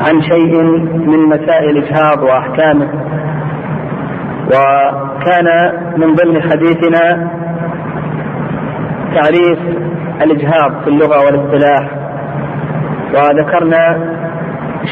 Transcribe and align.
عن 0.00 0.22
شيء 0.22 0.62
من 1.06 1.28
مسائل 1.28 1.70
الإجهاض 1.70 2.22
وأحكامه. 2.22 2.88
وكان 4.46 5.72
من 5.96 6.14
ضمن 6.14 6.42
حديثنا 6.42 7.30
تعريف 9.14 9.58
الإجهاض 10.22 10.82
في 10.84 10.88
اللغة 10.88 11.24
والاصطلاح. 11.24 11.90
وذكرنا 13.14 14.14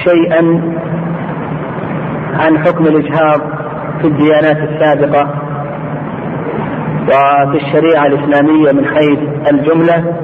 شيئا 0.05 0.61
عن 2.41 2.59
حكم 2.59 2.85
الإجهاض 2.85 3.41
في 4.01 4.07
الديانات 4.09 4.57
السابقة 4.57 5.29
وفي 7.05 7.57
الشريعة 7.57 8.07
الإسلامية 8.07 8.73
من 8.73 8.85
حيث 8.87 9.19
الجملة. 9.53 10.15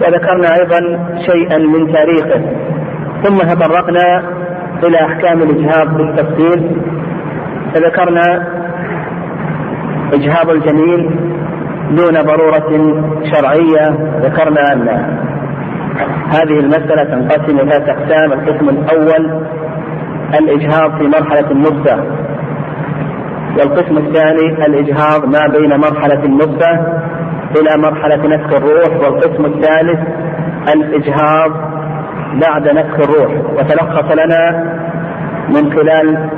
وذكرنا 0.00 0.48
أيضا 0.60 0.80
شيئا 1.26 1.58
من 1.58 1.92
تاريخه. 1.92 2.42
ثم 3.22 3.38
تطرقنا 3.38 4.22
إلى 4.84 4.96
أحكام 4.96 5.42
الإجهاض 5.42 5.96
بالتفصيل. 5.96 6.76
فذكرنا 7.74 8.48
إجهاض 10.12 10.50
الجنين 10.50 11.10
دون 11.90 12.22
ضرورة 12.22 12.70
شرعية. 13.32 13.90
ذكرنا 14.22 14.72
أن 14.72 14.88
هذه 16.28 16.60
المسألة 16.60 17.04
تنقسم 17.04 17.58
إلى 17.58 17.76
أقسام. 17.76 18.32
القسم 18.32 18.68
الأول 18.68 19.44
الإجهاض 20.34 20.98
في 20.98 21.08
مرحلة 21.08 21.50
النطفة 21.50 22.04
والقسم 23.58 23.98
الثاني 23.98 24.66
الإجهاض 24.66 25.24
ما 25.24 25.58
بين 25.58 25.76
مرحلة 25.76 26.24
النطفة 26.24 26.70
إلى 27.56 27.82
مرحلة 27.82 28.26
نفخ 28.36 28.52
الروح 28.54 28.96
والقسم 29.02 29.44
الثالث 29.44 30.00
الإجهاض 30.74 31.50
بعد 32.34 32.68
نفخ 32.68 32.94
الروح. 32.94 33.32
وتلخص 33.58 34.12
لنا 34.12 34.74
من 35.48 35.72
خلال 35.72 36.30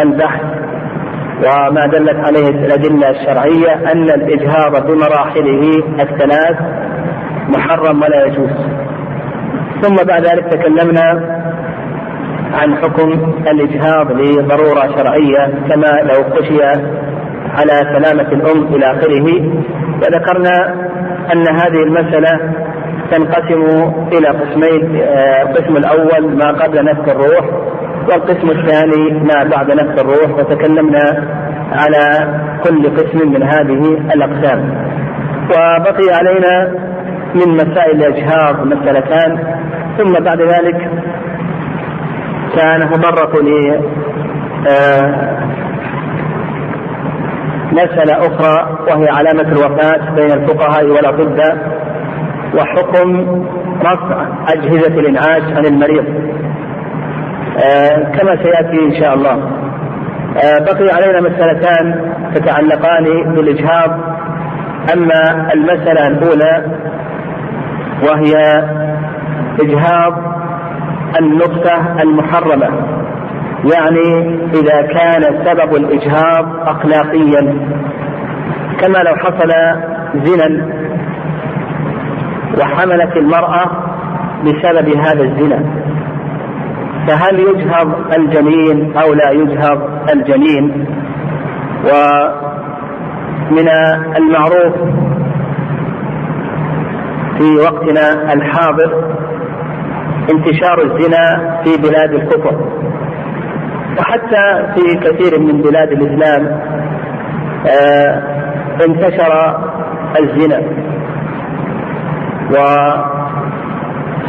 البحث 0.00 0.42
وما 1.38 1.86
دلت 1.86 2.16
عليه 2.26 2.48
الأدلة 2.48 3.10
الشرعية 3.10 3.92
أن 3.92 4.10
الإجهاض 4.10 4.86
بمراحله 4.86 5.82
الثلاث 6.00 6.56
محرم 7.48 8.02
ولا 8.02 8.26
يجوز. 8.26 8.50
ثم 9.82 9.96
بعد 10.08 10.22
ذلك 10.26 10.44
تكلمنا 10.52 11.34
عن 12.54 12.76
حكم 12.76 13.10
الإجهاض 13.50 14.12
لضرورة 14.12 14.96
شرعية 14.96 15.54
كما 15.68 16.02
لو 16.02 16.24
خشي 16.36 16.62
على 17.58 17.98
سلامة 17.98 18.32
الأم 18.32 18.74
إلى 18.74 18.86
آخره. 18.86 19.26
وذكرنا 20.02 20.74
أن 21.32 21.48
هذه 21.48 21.82
المسألة 21.86 22.40
تنقسم 23.10 23.62
إلى 24.12 24.28
قسمين 24.28 25.00
القسم 25.42 25.76
الأول 25.76 26.36
ما 26.36 26.48
قبل 26.52 26.84
نفخ 26.84 27.08
الروح 27.08 27.44
والقسم 28.10 28.50
الثاني 28.50 29.10
ما 29.20 29.44
بعد 29.56 29.70
نفخ 29.70 30.00
الروح 30.00 30.38
وتكلمنا 30.38 31.28
على 31.72 32.28
كل 32.64 32.96
قسم 32.96 33.32
من 33.32 33.42
هذه 33.42 33.98
الأقسام. 34.14 34.74
وبقي 35.50 36.14
علينا 36.14 36.74
من 37.34 37.54
مسائل 37.56 38.04
الإجهاض 38.04 38.66
مسألتان 38.66 39.38
ثم 39.98 40.12
بعد 40.12 40.40
ذلك 40.40 40.90
سنتطرق 42.54 43.36
ل 43.36 43.80
مسألة 47.72 48.26
أخرى 48.26 48.78
وهي 48.90 49.08
علامة 49.08 49.42
الوفاة 49.52 50.10
بين 50.16 50.32
الفقهاء 50.32 50.86
والأطباء 50.86 51.56
وحكم 52.54 53.26
رفع 53.80 54.26
أجهزة 54.48 55.00
الإنعاش 55.00 55.42
عن 55.56 55.66
المريض. 55.66 56.04
آه 57.64 58.02
كما 58.18 58.36
سيأتي 58.42 58.84
إن 58.86 59.00
شاء 59.00 59.14
الله. 59.14 59.32
آه 60.36 60.58
بقي 60.58 60.94
علينا 60.94 61.20
مسألتان 61.20 62.12
تتعلقان 62.34 63.34
بالإجهاض. 63.34 63.90
أما 64.94 65.52
المسألة 65.54 66.06
الأولى 66.06 66.64
وهي 68.02 68.32
إجهاض 69.60 70.34
النطفة 71.20 72.02
المحرمة. 72.02 72.68
يعني 73.74 74.38
إذا 74.54 74.82
كان 74.82 75.44
سبب 75.44 75.74
الإجهاض 75.74 76.68
أخلاقيا. 76.68 77.68
كما 78.80 78.98
لو 78.98 79.16
حصل 79.16 79.50
زنا 80.24 80.68
وحملت 82.60 83.16
المرأة 83.16 83.66
بسبب 84.44 84.88
هذا 84.96 85.22
الزنا. 85.22 85.64
فهل 87.08 87.38
يجهض 87.38 87.94
الجنين 88.18 88.96
أو 88.96 89.14
لا 89.14 89.30
يجهض 89.30 89.78
الجنين؟ 90.14 90.86
ومن 91.84 93.68
المعروف 94.16 94.74
في 97.38 97.56
وقتنا 97.62 98.32
الحاضر 98.32 99.14
انتشار 100.32 100.82
الزنا 100.82 101.24
في 101.64 101.76
بلاد 101.82 102.12
الكفر. 102.14 102.56
وحتى 103.98 104.72
في 104.74 104.94
كثير 104.96 105.40
من 105.40 105.62
بلاد 105.62 105.92
الإسلام 105.92 106.60
آه 107.66 108.22
انتشر 108.88 109.32
الزنا. 110.20 110.60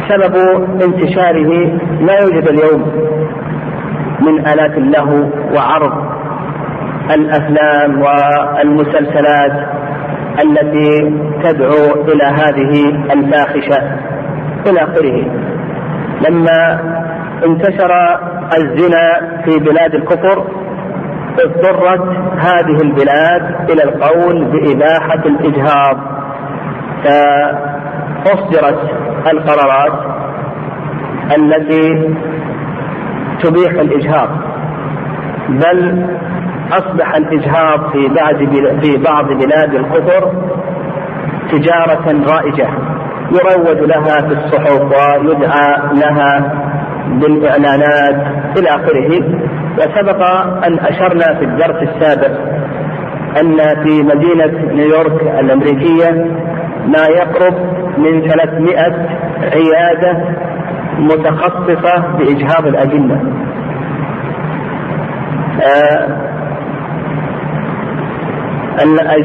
وسبب 0.06 0.34
انتشاره 0.82 1.50
لا 2.00 2.20
يوجد 2.20 2.48
اليوم 2.48 2.82
من 4.20 4.46
آلات 4.46 4.78
اللهو 4.78 5.28
وعرض 5.54 5.92
الأفلام 7.14 8.02
والمسلسلات 8.02 9.68
التي 10.44 11.14
تدعو 11.42 12.04
إلى 12.08 12.24
هذه 12.24 12.72
الفاحشة 13.12 13.78
إلى 14.66 14.80
آخره. 14.80 15.24
لما 16.28 16.80
انتشر 17.46 17.90
الزنا 18.56 19.20
في 19.44 19.58
بلاد 19.58 19.94
الكفر 19.94 20.44
اضطرت 21.44 22.08
هذه 22.38 22.78
البلاد 22.82 23.70
إلى 23.70 23.82
القول 23.84 24.44
بإباحة 24.44 25.22
الإجهاض. 25.26 25.98
فأصدرت 28.26 28.78
القرارات 29.32 29.92
التي 31.36 32.14
تبيح 33.42 33.70
الإجهاض 33.70 34.28
بل 35.48 36.06
أصبح 36.72 37.14
الإجهاض 37.16 37.90
في 37.92 38.08
بعض 38.08 38.36
في 38.82 38.96
بعض 38.96 39.24
بلاد 39.24 39.74
الكفر 39.74 40.32
تجارة 41.50 42.32
رائجة 42.32 42.68
يروج 43.30 43.78
لها 43.78 44.20
في 44.28 44.32
الصحف 44.32 44.80
ويدعى 44.82 45.94
لها 45.94 46.52
بالإعلانات 47.08 48.26
إلى 48.58 48.68
آخره. 48.68 49.22
وسبق 49.78 50.22
أن 50.66 50.78
أشرنا 50.78 51.34
في 51.38 51.44
الدرس 51.44 51.88
السابق 51.88 52.38
أن 53.40 53.56
في 53.56 54.02
مدينة 54.02 54.72
نيويورك 54.72 55.22
الأمريكية 55.22 56.26
ما 56.86 57.06
يقرب 57.06 57.54
من 57.98 58.28
300 58.28 58.76
عيادة 59.42 60.24
متخصصة 60.98 62.16
بإجهاض 62.18 62.66
الأجنة 62.66 63.22
آه 65.62 66.26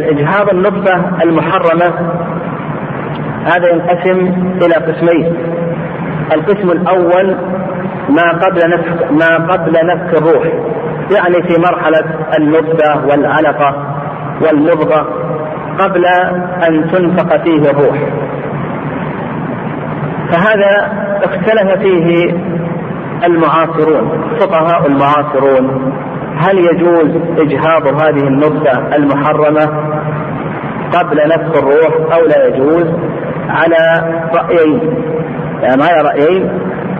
إجهاض 0.10 0.50
النطفة 0.50 1.24
المحرمة 1.24 2.12
هذا 3.46 3.70
ينقسم 3.70 4.34
إلى 4.62 4.74
قسمين. 4.76 5.36
القسم 6.34 6.72
الأول 6.72 7.38
ما 8.10 8.32
قبل 8.32 8.60
نفخ 8.70 9.12
ما 9.12 9.54
قبل 9.54 9.72
نفخ 9.74 10.18
الروح 10.22 10.46
يعني 11.16 11.44
في 11.48 11.62
مرحلة 11.62 12.06
النطفة 12.38 13.06
والعلقة 13.08 13.96
والمضغة 14.42 15.21
قبل 15.82 16.06
أن 16.68 16.92
تنفق 16.92 17.44
فيه 17.44 17.72
الروح. 17.72 17.98
فهذا 20.32 20.92
اختلف 21.24 21.80
فيه 21.80 22.34
المعاصرون 23.24 24.36
فقهاء 24.40 24.88
المعاصرون. 24.88 25.94
هل 26.38 26.58
يجوز 26.58 27.22
إجهاض 27.38 27.88
هذه 27.88 28.28
النطفة 28.28 28.96
المحرمة 28.96 29.66
قبل 30.94 31.18
نفخ 31.28 31.58
الروح 31.58 32.14
أو 32.14 32.26
لا 32.26 32.48
يجوز؟ 32.48 32.88
على 33.50 34.04
رأيين. 34.36 34.82
يعني 35.62 35.84
على 35.84 36.02
رأيين 36.02 36.50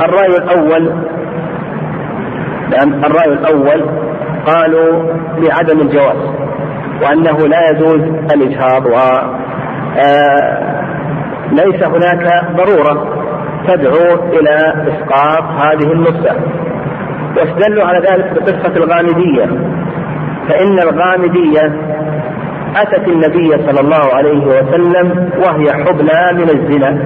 الرأي 0.04 0.38
الأول 0.38 0.94
الرأي 3.06 3.34
الأول 3.34 3.86
قالوا 4.46 5.14
بعدم 5.38 5.80
الجواز. 5.80 6.31
وأنه 7.02 7.38
لا 7.48 7.70
يجوز 7.70 8.02
الإجهاض 8.34 8.86
و 8.86 8.96
آه، 9.98 10.82
ليس 11.52 11.84
هناك 11.84 12.44
ضرورة 12.56 13.22
تدعو 13.68 14.30
إلى 14.30 14.86
إسقاط 14.88 15.44
هذه 15.44 15.92
النطفة 15.94 16.36
واستدلوا 17.38 17.86
على 17.86 18.00
ذلك 18.00 18.34
بقصة 18.34 18.76
الغامدية. 18.78 19.46
فإن 20.50 20.80
الغامدية 20.80 21.74
أتت 22.76 23.08
النبي 23.08 23.50
صلى 23.50 23.80
الله 23.80 24.16
عليه 24.16 24.46
وسلم 24.46 25.30
وهي 25.38 25.74
حبلى 25.74 26.30
من 26.34 26.50
الزنا. 26.50 26.98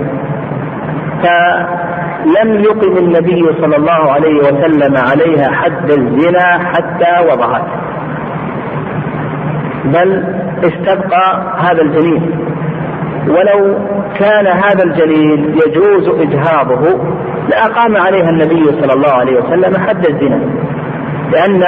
فلم 1.23 2.63
يقم 2.63 2.97
النبي 2.97 3.43
صلى 3.61 3.75
الله 3.75 4.11
عليه 4.11 4.37
وسلم 4.37 4.97
عليها 4.97 5.51
حد 5.51 5.91
الزنا 5.91 6.59
حتى 6.73 7.31
وضعت. 7.31 7.84
بل 9.85 10.23
استبقى 10.63 11.43
هذا 11.57 11.81
الجنين. 11.81 12.39
ولو 13.27 13.77
كان 14.19 14.47
هذا 14.47 14.83
الجنين 14.83 15.55
يجوز 15.67 16.09
إجهاضه 16.21 16.99
لأقام 17.49 17.97
عليها 17.97 18.29
النبي 18.29 18.65
صلى 18.81 18.93
الله 18.93 19.11
عليه 19.11 19.39
وسلم 19.39 19.77
حد 19.87 20.05
الزنا. 20.09 20.39
لأن 21.31 21.59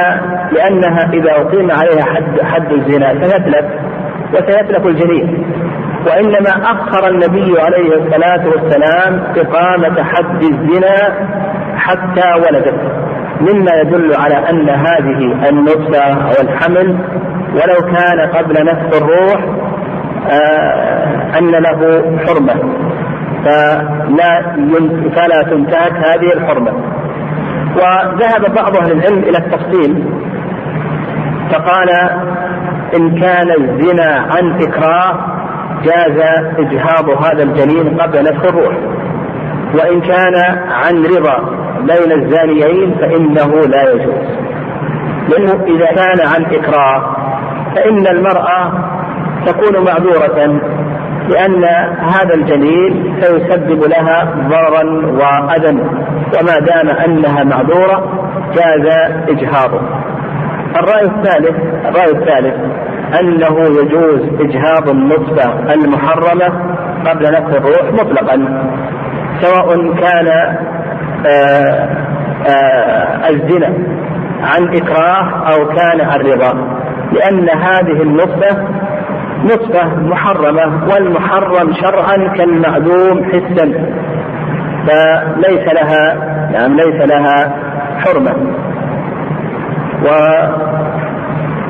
لأنها 0.52 1.10
إذا 1.14 1.32
أقيم 1.32 1.72
عليها 1.72 2.06
حد 2.06 2.42
حد 2.42 2.72
الزنا 2.72 3.14
سيتلف 3.14 3.66
وسيتلف 4.34 4.86
الجنين. 4.86 5.46
وإنما 6.08 6.50
أخر 6.64 7.08
النبي 7.08 7.62
عليه 7.62 7.96
الصلاة 7.96 8.48
والسلام 8.48 9.24
إقامة 9.38 10.04
حد 10.04 10.44
الزنا 10.44 11.28
حتى 11.76 12.34
ولدت. 12.36 13.08
مما 13.42 13.72
يدل 13.82 14.16
على 14.16 14.36
أن 14.50 14.70
هذه 14.70 15.50
النطفة 15.50 16.00
أو 16.00 16.42
الحمل 16.44 16.98
ولو 17.54 17.96
كان 17.96 18.20
قبل 18.34 18.66
نفس 18.66 18.98
الروح 18.98 19.42
آه 20.30 21.38
أن 21.40 21.52
له 21.52 22.04
حرمة. 22.28 22.56
فلا 23.46 24.42
فلا 25.16 25.44
تنتهك 25.44 25.94
هذه 25.94 26.34
الحرمة. 26.34 26.72
وذهب 27.76 28.54
بعض 28.56 28.78
أهل 28.78 28.92
العلم 28.92 29.20
إلى 29.20 29.38
التفصيل. 29.38 30.04
فقال 31.52 31.90
إن 32.96 33.20
كان 33.20 33.52
الزنا 33.52 34.28
عن 34.32 34.62
إكراه 34.62 35.38
جاز 35.84 36.20
إجهاض 36.58 37.10
هذا 37.10 37.44
الجنين 37.44 37.98
قبل 38.02 38.24
نفخ 38.24 38.46
الروح. 38.46 38.76
وإن 39.74 40.02
كان 40.02 40.36
عن 40.70 41.06
رضا 41.06 41.38
بين 41.82 42.12
الزانيين 42.12 42.96
فإنه 43.00 43.62
لا 43.68 43.92
يجوز. 43.92 44.26
لأنه 45.30 45.64
إذا 45.68 45.86
كان 45.86 46.28
عن 46.28 46.46
إكراه 46.46 47.27
فإن 47.78 48.08
المرأة 48.08 48.72
تكون 49.46 49.86
معذورة 49.86 50.62
لأن 51.30 51.64
هذا 52.00 52.34
الجنين 52.34 53.16
سيسبب 53.22 53.84
لها 53.84 54.24
ضررا 54.50 55.06
وأذى 55.06 55.80
وما 56.40 56.60
دام 56.60 56.90
أنها 56.90 57.44
معذورة 57.44 58.04
جاز 58.56 59.12
إجهاضه. 59.30 59.82
الرأي 60.76 61.06
الثالث 61.06 61.56
الرأي 61.86 62.12
الثالث 62.12 62.56
أنه 63.20 63.60
يجوز 63.60 64.22
إجهاض 64.40 64.90
النطفة 64.90 65.74
المحرمة 65.74 66.76
قبل 67.06 67.32
نفخ 67.32 67.56
الروح 67.56 67.94
مطلقا 67.94 68.64
سواء 69.42 69.94
كان 69.94 70.28
آآ 71.26 71.88
آآ 72.48 73.30
الزنا 73.30 73.74
عن 74.44 74.76
إكراه 74.76 75.54
أو 75.54 75.68
كان 75.68 76.02
عن 76.02 76.20
رضا 76.20 76.77
لأن 77.18 77.50
هذه 77.50 78.02
النطفة 78.02 78.68
نطفة 79.44 79.96
محرمة 79.96 80.88
والمحرم 80.90 81.74
شرعا 81.74 82.34
كالمعدوم 82.38 83.24
حسا 83.24 83.66
فليس 84.88 85.74
لها 85.74 86.14
يعني 86.52 86.74
ليس 86.76 87.10
لها 87.10 87.56
حرمة. 88.00 88.34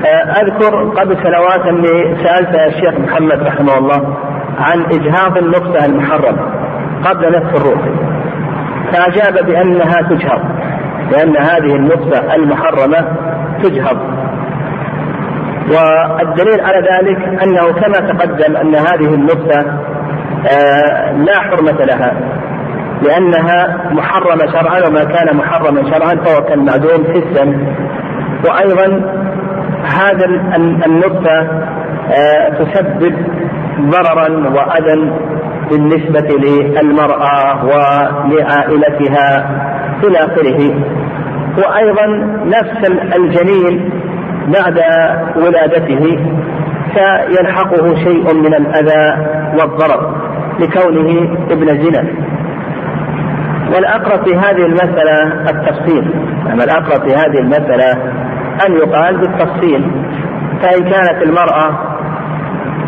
وأذكر 0.03 0.89
قبل 0.89 1.17
سنوات 1.23 1.65
أني 1.67 2.15
سألت 2.23 2.55
الشيخ 2.67 2.99
محمد 2.99 3.43
رحمه 3.43 3.77
الله 3.77 4.17
عن 4.59 4.81
إجهاض 4.81 5.37
النطفة 5.37 5.85
المحرمة 5.85 6.41
قبل 7.05 7.31
نفس 7.35 7.55
الروح. 7.55 7.81
فأجاب 8.93 9.45
بأنها 9.45 10.01
تجهض 10.09 10.41
لأن 11.11 11.37
هذه 11.37 11.75
النطفة 11.75 12.35
المحرمة 12.35 13.07
تجهض. 13.63 14.26
والدليل 15.71 16.61
على 16.61 16.77
ذلك 16.91 17.43
أنه 17.43 17.71
كما 17.71 18.07
تقدم 18.13 18.55
أن 18.57 18.75
هذه 18.75 19.13
النطفه 19.13 19.59
آه 20.51 21.11
لا 21.11 21.39
حرمة 21.39 21.85
لها 21.85 22.13
لأنها 23.01 23.77
محرمة 23.91 24.45
شرعا 24.51 24.87
وما 24.87 25.03
كان 25.03 25.37
محرما 25.37 25.83
شرعا 25.91 26.15
فهو 26.15 26.43
كالمعدوم 26.43 27.03
حسا 27.13 27.67
وأيضا 28.49 29.11
هذا 29.83 30.25
النطفة 30.85 31.39
آه 32.11 32.49
تسبب 32.49 33.15
ضررا 33.81 34.49
وأذى 34.49 35.11
بالنسبة 35.71 36.37
للمرأة 36.37 37.65
ولعائلتها 37.65 39.49
إلى 40.03 40.17
آخره. 40.19 40.73
وأيضا 41.57 42.05
نفس 42.45 42.91
الجنين 43.17 43.89
بعد 44.47 44.79
ولادته 45.35 46.19
فيلحقه 46.93 47.95
شيء 47.95 48.33
من 48.33 48.53
الأذى 48.53 49.27
والضرر 49.59 50.15
لكونه 50.59 51.37
ابن 51.51 51.83
زنا. 51.83 52.03
والأقرب 53.75 54.27
في 54.27 54.35
هذه 54.35 54.65
المسألة 54.65 55.23
التفصيل. 55.49 56.11
أما 56.53 56.63
الأقرب 56.63 57.09
في 57.09 57.15
هذه 57.15 57.39
المسألة 57.39 57.91
أن 58.67 58.73
يقال 58.73 59.17
بالتفصيل. 59.17 59.91
فإن 60.61 60.83
كانت 60.83 61.23
المرأة 61.23 61.97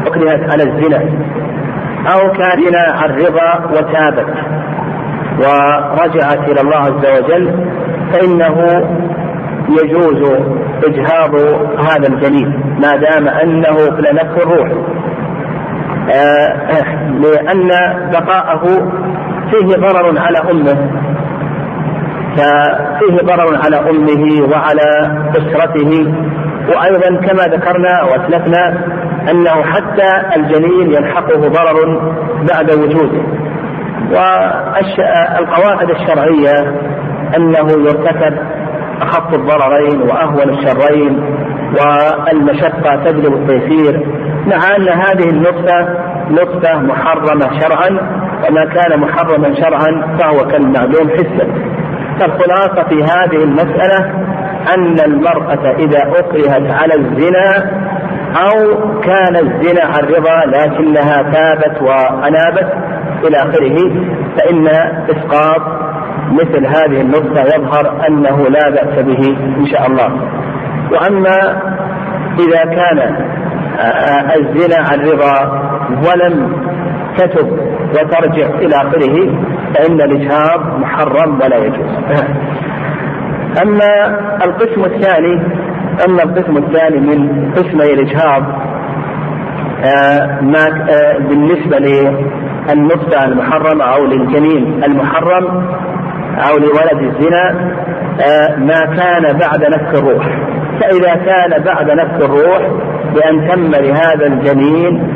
أكرهت 0.08 0.52
على 0.52 0.64
الزنا 0.64 1.02
أو 2.08 2.32
كان 2.32 2.76
عن 2.76 3.10
رضا 3.10 3.72
وتابت 3.72 4.28
ورجعت 5.40 6.50
إلى 6.50 6.62
الله 6.62 6.78
عز 6.78 7.24
وجل 7.24 7.66
فإنه 8.12 8.84
يجوز 9.70 10.40
إجهاض 10.86 11.36
هذا 11.80 12.08
الجنين 12.08 12.78
ما 12.82 12.96
دام 12.96 13.28
أنه 13.28 13.76
في 13.76 14.02
نفس 14.14 14.38
الروح. 14.38 14.70
آه 16.12 16.54
لأن 17.20 17.70
بقاءه 18.12 18.64
فيه 19.52 19.76
ضرر 19.76 20.20
على 20.20 20.38
أمه 20.52 20.90
ففيه 22.36 23.18
ضرر 23.26 23.60
على 23.66 23.90
أمه 23.90 24.48
وعلى 24.52 25.18
أسرته. 25.32 26.14
وأيضا 26.70 27.28
كما 27.28 27.44
ذكرنا 27.44 28.04
وأسلفنا 28.04 28.84
أنه 29.32 29.64
حتى 29.64 30.36
الجنين 30.36 30.92
يلحقه 30.92 31.40
ضرر 31.40 32.14
بعد 32.54 32.72
وجوده. 32.72 33.22
والقواعد 34.12 35.90
الشرعية 35.90 36.74
أنه 37.38 37.68
يرتكب 37.86 38.38
أخف 39.02 39.34
الضررين 39.34 40.02
وأهون 40.02 40.50
الشرين 40.50 41.24
والمشقة 41.80 42.96
تجلب 43.06 43.34
التيسير. 43.34 44.08
مع 44.48 44.76
أن 44.76 44.90
هذه 44.90 45.30
النطفة 45.30 45.88
نطفة 46.30 46.80
محرمة 46.80 47.60
شرعا 47.60 47.90
وما 48.50 48.66
كان 48.66 49.00
محرما 49.00 49.56
شرعا 49.56 50.18
فهو 50.20 50.48
كالمعلوم 50.48 51.10
حسا. 51.10 51.48
فالخلاصة 52.20 52.84
في 52.90 53.04
هذه 53.04 53.44
المسألة 53.44 54.12
أن 54.76 55.00
المرأة 55.00 55.76
إذا 55.80 56.00
أكرهت 56.20 56.72
على 56.72 56.94
الزنا 56.96 57.72
أو 58.36 58.76
كان 59.00 59.36
الزنا 59.36 59.84
عن 59.86 60.04
رضا 60.04 60.46
لكنها 60.46 61.22
تابت 61.22 61.82
وأنابت 61.82 62.74
إلى 63.24 63.38
آخره 63.38 63.78
فإن 64.38 64.68
إسقاط 65.10 65.62
مثل 66.32 66.66
هذه 66.68 67.02
النقطة 67.02 67.42
يظهر 67.42 68.08
أنه 68.08 68.38
لا 68.50 68.70
بأس 68.70 69.04
به 69.06 69.38
إن 69.58 69.66
شاء 69.66 69.88
الله. 69.88 70.10
وأما 70.92 71.62
إذا 72.40 72.64
كان 72.76 73.16
الزنا 74.36 74.76
عن 74.92 75.00
رضا 75.00 75.62
ولم 75.90 76.54
تتب 77.18 77.52
وترجع 77.94 78.48
إلى 78.60 78.76
آخره 78.76 79.36
فإن 79.76 80.02
الإجهاض 80.02 80.80
محرم 80.80 81.40
ولا 81.44 81.58
يجوز. 81.58 81.90
أما 83.64 84.20
القسم 84.46 84.84
الثاني 84.86 85.42
أما 86.08 86.24
القسم 86.24 86.58
الثاني 86.58 87.00
من 87.00 87.52
قسمي 87.52 87.94
الإجهاض 87.94 88.44
آه 89.84 90.42
ما 90.42 90.66
آه 90.90 91.18
بالنسبة 91.18 91.78
للنطفة 91.78 93.26
المحرمة 93.26 93.84
أو 93.84 94.06
للجنين 94.06 94.84
المحرم 94.84 95.66
أو 96.40 96.58
لولد 96.58 97.14
الزنا 97.14 97.74
آه 98.22 98.56
ما 98.60 98.96
كان 98.96 99.38
بعد 99.38 99.64
نفك 99.64 99.96
الروح. 99.96 100.26
فإذا 100.82 101.16
كان 101.16 101.64
بعد 101.64 101.92
نفك 101.92 102.22
الروح 102.22 102.62
بأن 103.16 103.50
تم 103.50 103.72
لهذا 103.72 104.26
الجنين 104.28 105.14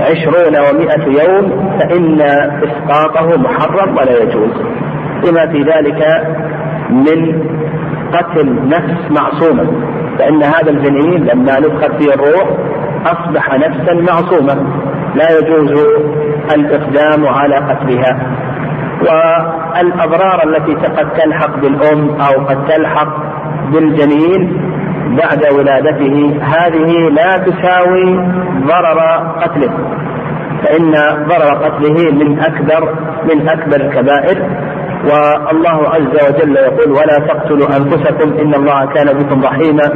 عشرون 0.00 0.56
ومائة 0.56 1.22
يوم 1.22 1.70
فإن 1.78 2.20
إسقاطه 2.62 3.38
محرم 3.38 3.96
ولا 3.96 4.22
يجوز. 4.22 4.50
لما 5.26 5.46
في 5.52 5.58
ذلك 5.58 6.26
من 6.90 7.42
قتل 8.12 8.68
نفس 8.68 9.10
معصومة. 9.10 9.72
فإن 10.18 10.42
هذا 10.42 10.70
الجنين 10.70 11.24
لما 11.24 11.60
نفخت 11.60 12.02
فيه 12.02 12.14
الروح 12.14 12.48
أصبح 13.06 13.54
نفسا 13.54 13.94
معصومة 13.94 14.54
لا 15.14 15.38
يجوز 15.38 15.72
الإقدام 16.54 17.26
على 17.26 17.54
قتلها. 17.56 18.18
والأضرار 19.02 20.38
التي 20.48 20.74
قد 20.74 21.12
تلحق 21.12 21.56
بالأم 21.60 22.08
أو 22.20 22.44
قد 22.46 22.64
تلحق 22.64 23.16
بالجنين 23.72 24.42
بعد 25.20 25.42
ولادته 25.58 26.40
هذه 26.42 27.08
لا 27.08 27.36
تساوي 27.36 28.16
ضرر 28.66 29.00
قتله. 29.42 29.72
فإن 30.64 30.92
ضرر 31.28 31.54
قتله 31.64 32.12
من 32.12 32.40
أكبر 32.40 32.94
من 33.34 33.48
أكبر 33.48 33.76
الكبائر. 33.76 34.38
والله 35.02 35.88
عز 35.88 36.14
وجل 36.28 36.56
يقول 36.56 36.90
ولا 36.90 37.26
تقتلوا 37.28 37.66
أنفسكم 37.76 38.28
إن 38.42 38.54
الله 38.54 38.86
كان 38.86 39.18
بكم 39.18 39.44
رحيما. 39.44 39.86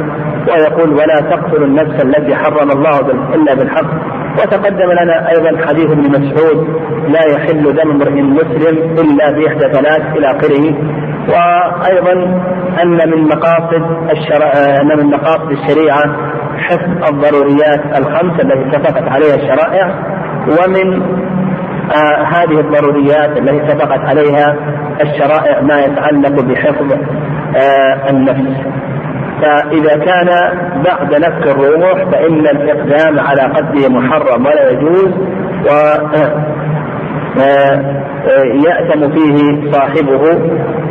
ويقول 0.49 0.89
ولا 0.93 1.19
تقتلوا 1.31 1.67
النفس 1.67 2.03
التي 2.03 2.35
حرم 2.35 2.71
الله 2.71 2.99
إلا 3.35 3.53
بالحق. 3.53 4.16
وتقدم 4.37 4.91
لنا 4.91 5.29
أيضا 5.29 5.67
حديث 5.67 5.91
ابن 5.91 6.09
مسعود 6.11 6.67
لا 7.07 7.21
يحل 7.33 7.73
دم 7.75 7.91
امرئ 7.91 8.21
مسلم 8.21 8.77
إلا 8.77 9.31
بإحدى 9.31 9.73
ثلاث 9.73 10.17
إلى 10.17 10.31
آخره. 10.31 10.75
وأيضا 11.27 12.13
أن 12.83 13.09
من 13.09 13.23
مقاصد 13.27 13.83
الشرع 14.11 14.51
أن 14.81 14.97
من 14.97 15.05
مقاصد 15.05 15.51
الشريعة 15.51 16.03
حفظ 16.57 17.13
الضروريات 17.13 17.99
الخمس 17.99 18.39
التي 18.39 18.77
اتفقت 18.77 19.03
عليها 19.11 19.35
الشرائع 19.35 19.95
ومن 20.47 21.01
آه 21.91 22.23
هذه 22.23 22.59
الضروريات 22.59 23.37
التي 23.37 23.63
اتفقت 23.63 23.99
عليها 23.99 24.55
الشرائع 25.01 25.61
ما 25.61 25.79
يتعلق 25.79 26.41
بحفظ 26.41 26.91
آه 27.57 28.09
النفس. 28.09 28.67
فإذا 29.41 30.05
كان 30.05 30.29
بعد 30.85 31.15
نفك 31.15 31.47
الروح 31.47 32.03
فإن 32.11 32.39
الإقدام 32.47 33.19
على 33.19 33.41
قتله 33.41 33.89
محرم 33.89 34.45
ولا 34.45 34.69
يجوز 34.69 35.11
و 35.65 35.69
آه، 37.39 37.97
يأثم 38.65 39.11
فيه 39.11 39.71
صاحبه. 39.71 40.39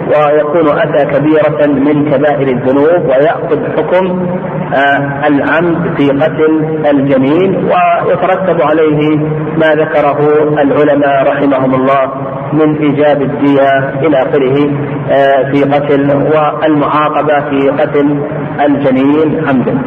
ويكون 0.07 0.79
أتى 0.79 1.05
كبيرة 1.05 1.67
من 1.67 2.11
كبائر 2.11 2.49
الذنوب 2.49 3.07
ويأخذ 3.09 3.77
حكم 3.77 4.27
آه، 4.75 5.27
العمد 5.27 5.97
في 5.97 6.09
قتل 6.09 6.77
الجنين 6.91 7.55
ويترتب 7.65 8.63
عليه 8.63 9.17
ما 9.59 9.75
ذكره 9.75 10.19
العلماء 10.63 11.23
رحمهم 11.29 11.75
الله 11.75 12.13
من 12.53 12.77
إيجاب 12.77 13.23
الدية 13.23 13.79
إلى 14.07 14.19
آخره 14.19 14.71
آه، 15.11 15.53
في 15.53 15.63
قتل 15.65 16.17
والمعاقبة 16.17 17.51
في 17.51 17.69
قتل 17.71 18.23
الجنين 18.67 19.49
عمدا. 19.49 19.79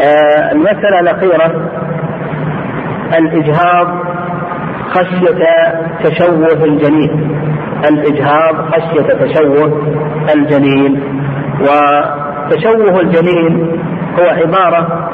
آه، 0.00 0.52
المسألة 0.52 1.00
الأخيرة 1.00 1.70
الإجهاض 3.18 3.88
خشية 4.90 5.44
تشوه 6.04 6.64
الجنين 6.64 7.38
الإجهاض 7.84 8.56
خشية 8.72 9.02
تشوه 9.02 9.82
الجنين. 10.34 11.02
وتشوه 11.60 13.00
الجنين 13.00 13.80
هو 14.18 14.26
عبارة 14.26 15.08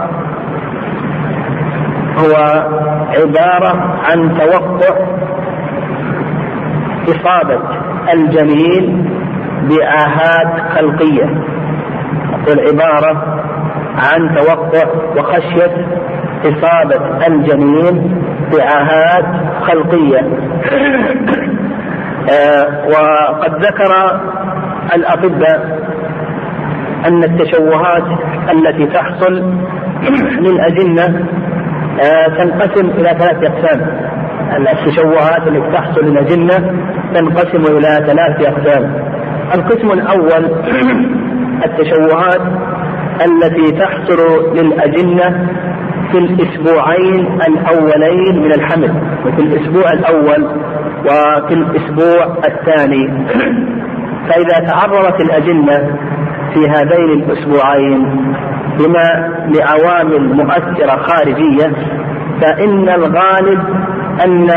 هو 2.18 2.34
عبارة 3.18 3.98
عن 4.04 4.34
توقع 4.38 4.96
إصابة 7.08 7.60
الجنين 8.12 9.10
بآهات 9.62 10.72
خلقية. 10.74 11.44
والعبارة 12.48 13.40
عن 13.96 14.34
توقع 14.36 14.88
وخشية 15.16 15.86
إصابة 16.44 17.26
الجنين 17.26 18.22
بعاهات 18.52 19.24
خلقية. 19.62 20.20
وقد 22.88 23.64
ذكر 23.64 24.20
الأطباء 24.94 25.84
أن 27.06 27.24
التشوهات 27.24 28.04
التي 28.52 28.86
تحصل 28.86 29.52
للأجنة 30.40 31.26
آه 32.00 32.26
تنقسم 32.26 32.90
إلى 32.90 33.16
ثلاث 33.18 33.50
أقسام. 33.50 33.86
التشوهات 34.56 35.48
التي 35.48 35.72
تحصل 35.72 36.04
للأجنة 36.04 36.72
تنقسم 37.14 37.76
إلى 37.76 38.04
ثلاث 38.06 38.46
أقسام. 38.46 38.94
القسم 39.54 39.90
الأول 39.92 40.44
التشوهات 41.66 42.40
التي 43.26 43.72
تحصل 43.72 44.50
للأجنة 44.54 45.48
في 46.12 46.18
الأسبوعين 46.18 47.38
الأولين 47.48 48.42
من 48.42 48.52
الحمل 48.52 49.02
وفي 49.26 49.42
الأسبوع 49.42 49.92
الأول 49.92 50.44
وفي 51.04 51.54
الأسبوع 51.54 52.36
الثاني. 52.48 53.26
فإذا 54.28 54.68
تعرضت 54.68 55.20
الأجنة 55.20 55.98
في 56.54 56.68
هذين 56.68 57.22
الأسبوعين 57.22 58.24
بما 58.78 59.30
لعوامل 59.48 60.34
مؤثرة 60.34 60.96
خارجية 60.96 61.72
فإن 62.40 62.88
الغالب 62.88 63.60
أن 64.24 64.50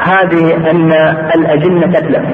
هذه 0.00 0.70
أن 0.70 0.92
الأجنة 1.36 1.86
تتلف. 1.86 2.24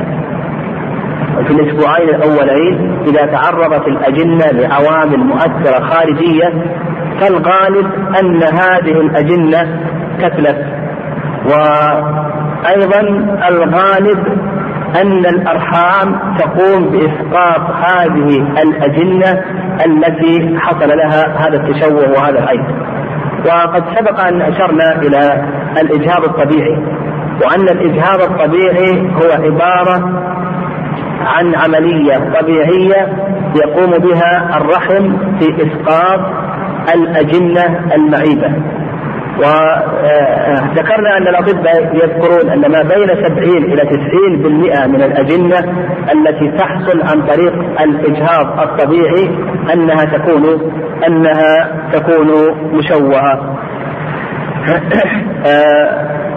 في 1.47 1.51
الأسبوعين 1.51 2.09
الأولين 2.09 2.99
إذا 3.07 3.27
تعرضت 3.27 3.89
الأجنة 3.89 4.47
لعوامل 4.53 5.19
مؤثرة 5.19 5.81
خارجية 5.81 6.53
فالغالب 7.21 7.87
أن 8.21 8.43
هذه 8.43 9.01
الأجنة 9.01 9.81
تتلف 10.19 10.57
وأيضا 11.47 13.01
الغالب 13.49 14.19
أن 15.03 15.27
الأرحام 15.27 16.37
تقوم 16.39 16.85
بإسقاط 16.91 17.61
هذه 17.71 18.47
الأجنة 18.63 19.45
التي 19.87 20.59
حصل 20.59 20.89
لها 20.89 21.49
هذا 21.49 21.57
التشوه 21.57 22.11
وهذا 22.11 22.39
العيب 22.39 22.65
وقد 23.47 23.85
سبق 23.99 24.21
أن 24.21 24.43
أشرنا 24.43 24.93
إلى 25.03 25.47
الإجهاض 25.81 26.25
الطبيعي 26.25 26.79
وأن 27.45 27.63
الإجهاض 27.63 28.21
الطبيعي 28.23 29.01
هو 29.01 29.43
عبارة 29.45 30.23
عن 31.27 31.55
عملية 31.55 32.31
طبيعية 32.41 33.13
يقوم 33.57 33.91
بها 33.99 34.57
الرحم 34.57 35.17
في 35.39 35.67
إسقاط 35.67 36.21
الأجنة 36.95 37.81
المعيبة. 37.95 38.53
وذكرنا 39.39 41.17
أن 41.17 41.29
الأطباء 41.29 41.95
يذكرون 41.95 42.51
أن 42.51 42.61
ما 42.61 42.83
بين 42.83 43.09
70 43.09 43.65
إلى 43.65 43.83
90% 43.83 44.87
من 44.87 45.03
الأجنة 45.03 45.59
التي 46.13 46.49
تحصل 46.59 47.03
عن 47.03 47.23
طريق 47.27 47.81
الإجهاض 47.81 48.61
الطبيعي 48.61 49.31
أنها 49.73 50.05
تكون 50.05 50.73
أنها 51.07 51.71
تكون 51.93 52.29
مشوهة. 52.73 53.59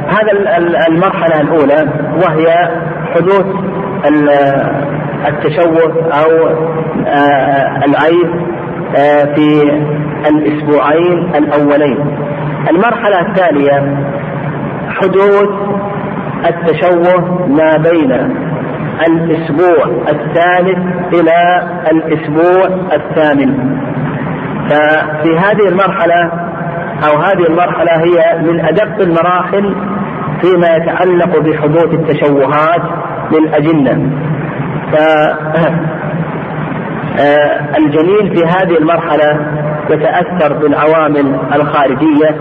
هذا 0.08 0.32
المرحلة 0.88 1.42
الأولى 1.42 1.89
وهي 2.24 2.48
حدوث 3.16 3.46
التشوه 5.27 6.12
أو 6.12 6.30
العيب 7.86 8.30
في 9.36 9.72
الأسبوعين 10.27 11.36
الأولين. 11.36 12.17
المرحلة 12.69 13.19
التالية 13.19 13.98
حدوث 14.89 15.50
التشوه 16.46 17.48
ما 17.48 17.77
بين 17.77 18.12
الأسبوع 19.07 20.03
الثالث 20.10 20.79
إلى 21.13 21.63
الأسبوع 21.91 22.65
الثامن. 22.93 23.79
ففي 24.69 25.38
هذه 25.38 25.67
المرحلة 25.67 26.31
أو 27.10 27.17
هذه 27.17 27.48
المرحلة 27.50 27.91
هي 27.91 28.41
من 28.41 28.65
أدق 28.65 29.01
المراحل 29.01 29.75
فيما 30.41 30.75
يتعلق 30.75 31.39
بحدوث 31.39 31.93
التشوهات 31.93 32.81
للأجنة. 33.31 34.12
ف 34.91 34.96
آه، 37.19 37.77
في 38.36 38.46
هذه 38.46 38.77
المرحلة 38.77 39.39
يتأثر 39.89 40.53
بالعوامل 40.53 41.39
الخارجية 41.56 42.36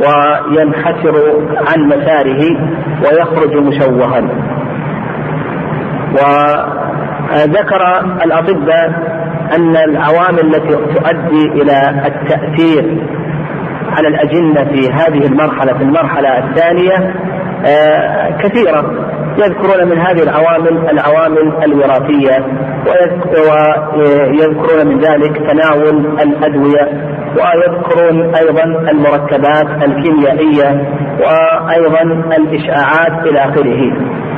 وينحسر 0.00 1.14
عن 1.68 1.86
مساره 1.86 2.56
ويخرج 3.02 3.56
مشوها. 3.56 4.22
وذكر 6.12 7.82
الأطباء 8.24 9.10
أن 9.56 9.76
العوامل 9.76 10.40
التي 10.40 10.68
تؤدي 10.68 11.62
إلى 11.62 12.02
التأثير 12.06 12.98
على 13.96 14.08
الأجنة 14.08 14.64
في 14.64 14.92
هذه 14.92 15.26
المرحلة 15.26 15.72
في 15.72 15.82
المرحلة 15.82 16.38
الثانية 16.38 17.14
آه، 17.66 18.30
كثيرة. 18.42 19.10
يذكرون 19.40 19.88
من 19.88 19.98
هذه 19.98 20.22
العوامل 20.22 20.90
العوامل 20.90 21.64
الوراثية 21.64 22.46
ويذكرون 23.96 24.86
من 24.86 24.98
ذلك 24.98 25.36
تناول 25.36 26.20
الأدوية 26.20 26.84
ويذكرون 27.36 28.34
أيضا 28.34 28.64
المركبات 28.90 29.84
الكيميائية 29.84 30.68
وأيضا 31.20 32.02
الإشعاعات 32.36 33.26
إلى 33.26 33.38
آخره. 33.38 33.92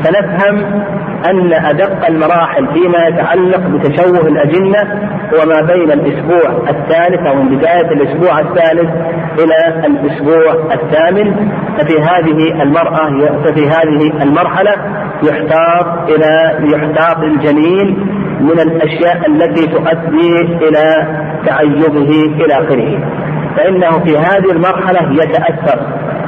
فنفهم 0.05 0.85
أن 1.31 1.53
أدق 1.53 2.07
المراحل 2.09 2.67
فيما 2.75 3.07
يتعلق 3.09 3.61
بتشوه 3.61 4.29
الأجنة 4.29 5.11
هو 5.35 5.47
ما 5.47 5.63
بين 5.75 5.93
الأسبوع 5.93 6.71
الثالث 6.71 7.27
أو 7.27 7.35
من 7.43 7.57
بداية 7.57 7.91
الأسبوع 7.91 8.41
الثالث 8.41 8.91
إلى 9.39 9.87
الأسبوع 9.87 10.75
الثامن. 10.75 11.51
ففي 11.79 12.01
هذه 12.01 12.63
المرأة 12.63 13.09
ففي 13.45 13.69
هذه 13.69 14.23
المرحلة 14.23 14.73
يحتاط 15.23 16.11
إلى 16.11 16.59
يحتاط 16.73 17.19
الجنين 17.19 18.07
من 18.41 18.61
الأشياء 18.61 19.27
التي 19.27 19.67
تؤدي 19.67 20.41
إلى 20.41 21.07
تعيبه 21.47 22.11
إلى 22.45 22.55
آخره. 22.55 22.99
فإنه 23.57 23.91
في 23.91 24.19
هذه 24.19 24.53
المرحلة 24.53 25.13
يتأثر. 25.13 25.79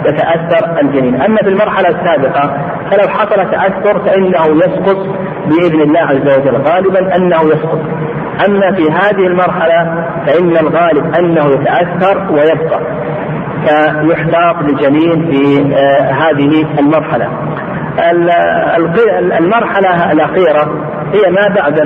يتأثر 0.06 0.80
الجنين. 0.82 1.22
أما 1.22 1.36
في 1.36 1.48
المرحلة 1.48 1.88
السابقة 1.88 2.56
فلو 2.90 3.08
حصل 3.08 3.50
تأثر 3.50 3.98
فإنه 3.98 4.56
يسقط 4.56 5.06
بإذن 5.46 5.80
الله 5.80 6.00
عز 6.00 6.38
وجل. 6.38 6.56
غالبا 6.56 7.16
أنه 7.16 7.42
يسقط. 7.42 7.80
أما 8.48 8.72
في 8.72 8.90
هذه 8.90 9.26
المرحلة 9.26 10.04
فإن 10.26 10.56
الغالب 10.56 11.14
أنه 11.18 11.46
يتأثر 11.46 12.32
ويبقى. 12.32 12.80
فيحتاط 13.64 14.56
للجنين 14.62 15.30
في 15.30 15.74
آه، 15.76 16.12
هذه 16.12 16.66
المرحلة. 16.78 17.28
المرحلة 19.38 20.12
الأخيرة 20.12 20.93
هي 21.12 21.30
ما 21.30 21.54
بعد 21.54 21.78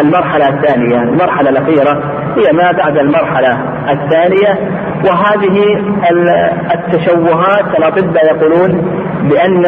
المرحلة 0.00 0.48
الثانية 0.48 1.02
المرحلة 1.02 1.50
الأخيرة 1.50 2.02
هي 2.36 2.52
ما 2.52 2.72
بعد 2.72 2.96
المرحلة 2.98 3.58
الثانية 3.90 4.58
وهذه 5.04 5.64
التشوهات 6.74 7.78
الأطباء 7.78 8.24
يقولون 8.26 9.00
بأن 9.22 9.62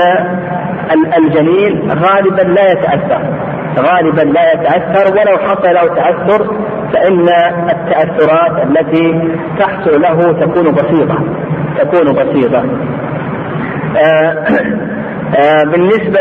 الجنين 1.18 1.90
غالبا 1.92 2.42
لا 2.42 2.73
يتأثر 2.73 3.23
غالبا 3.78 4.23
لا 4.23 4.52
يتأثر 4.52 5.12
ولو 5.12 5.38
حصل 5.38 5.75
له 5.75 5.95
تأثر 5.95 6.54
فإن 6.92 7.28
التأثرات 7.71 8.66
التي 8.66 9.33
تحصل 9.59 10.00
له 10.00 10.33
تكون 10.33 10.75
بسيطة 10.75 11.18
تكون 11.78 12.12
بسيطة. 12.12 12.64
آه 13.97 14.45
آه 15.38 15.64
بالنسبة 15.64 16.21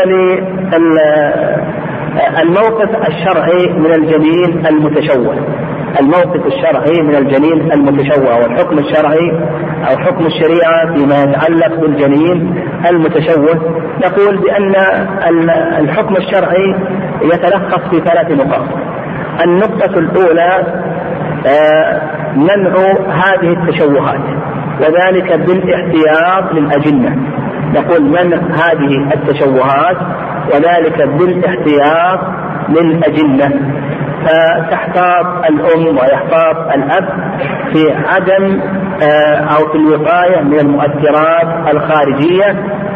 الموقف 2.42 3.08
الشرعي 3.08 3.72
من 3.72 3.92
الجنين 3.94 4.66
المتشوه 4.66 5.34
الموقف 6.00 6.46
الشرعي 6.46 7.02
من 7.02 7.14
الجنين 7.14 7.72
المتشوه 7.72 8.36
والحكم 8.42 8.78
الشرعي 8.78 9.30
أو 9.90 9.96
حكم 9.96 10.26
الشريعة 10.26 10.94
فيما 10.94 11.22
يتعلق 11.22 11.80
بالجنين 11.80 12.64
المتشوه 12.90 13.78
نقول 14.04 14.36
بأن 14.36 14.74
الحكم 15.78 16.16
الشرعي 16.16 16.74
يتلخص 17.22 17.80
في 17.90 18.00
ثلاث 18.00 18.30
نقاط. 18.30 18.64
النقطة 19.44 19.98
الأولى 19.98 20.62
آه، 21.46 22.00
منع 22.36 22.74
هذه 23.08 23.52
التشوهات 23.52 24.20
وذلك 24.80 25.32
بالاحتياط 25.32 26.52
للأجنة. 26.52 27.16
نقول 27.74 28.02
منع 28.02 28.36
هذه 28.36 29.12
التشوهات 29.14 29.96
وذلك 30.54 31.02
بالاحتياط 31.08 32.20
للاجنه 32.68 33.50
فتحتاط 34.24 35.26
الأم 35.50 35.86
ويحتاط 35.86 36.56
الأب 36.74 37.08
في 37.72 37.92
عدم 38.08 38.60
آه، 39.02 39.36
أو 39.36 39.68
في 39.72 39.74
الوقاية 39.78 40.40
من 40.40 40.58
المؤثرات 40.58 41.74
الخارجية 41.74 42.50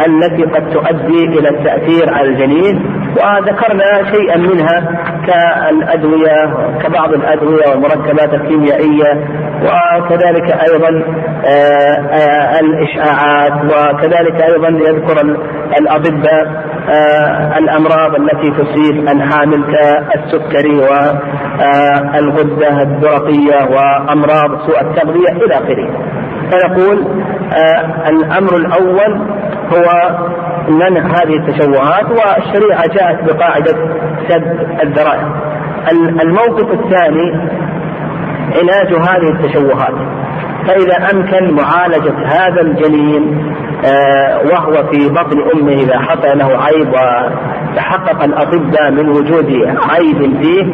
التي 0.07 0.43
قد 0.43 0.71
تؤدي 0.71 1.25
إلى 1.25 1.49
التأثير 1.49 2.15
على 2.15 2.29
الجنين. 2.29 3.03
وذكرنا 3.17 4.11
شيئا 4.13 4.37
منها 4.37 5.03
كالأدوية 5.27 6.55
كبعض 6.83 7.13
الأدوية 7.13 7.69
والمركبات 7.69 8.35
الكيميائية 8.35 9.25
وكذلك 9.63 10.53
أيضا 10.71 11.05
آه، 11.45 11.49
آه، 11.49 12.61
الاشعاعات 12.61 13.53
وكذلك 13.65 14.43
أيضا 14.43 14.69
يذكر 14.69 15.21
الأطباء 15.81 16.63
آه، 16.91 17.59
الأمراض 17.59 18.15
التي 18.15 18.51
تصيب 18.51 19.09
الحامل 19.09 19.65
كالسكري 19.65 20.77
والغده 20.77 22.83
الدرقية 22.83 23.69
وأمراض 23.71 24.67
سوء 24.67 24.81
التغذية 24.81 25.29
إلى 25.29 25.55
آخره. 25.55 25.89
فنقول 26.51 27.05
الأمر 28.09 28.57
الأول 28.57 29.21
هو 29.73 30.17
منع 30.69 31.07
هذه 31.07 31.37
التشوهات 31.37 32.05
والشريعة 32.11 32.87
جاءت 32.87 33.25
بقاعدة 33.25 33.75
سد 34.29 34.67
الذرائع. 34.83 35.29
الموقف 36.23 36.73
الثاني 36.73 37.49
علاج 38.55 38.95
هذه 38.95 39.29
التشوهات. 39.29 39.95
فإذا 40.67 41.11
أمكن 41.13 41.55
معالجة 41.55 42.15
هذا 42.27 42.61
الجنين 42.61 43.53
آه، 43.85 44.39
وهو 44.39 44.73
في 44.73 45.09
بطن 45.09 45.39
أمه 45.55 45.73
إذا 45.73 45.99
حصل 45.99 46.39
له 46.39 46.59
عيب 46.63 46.89
وتحقق 46.89 48.23
الأطباء 48.23 48.91
من 48.91 49.09
وجود 49.09 49.51
عيب 49.91 50.37
فيه 50.43 50.65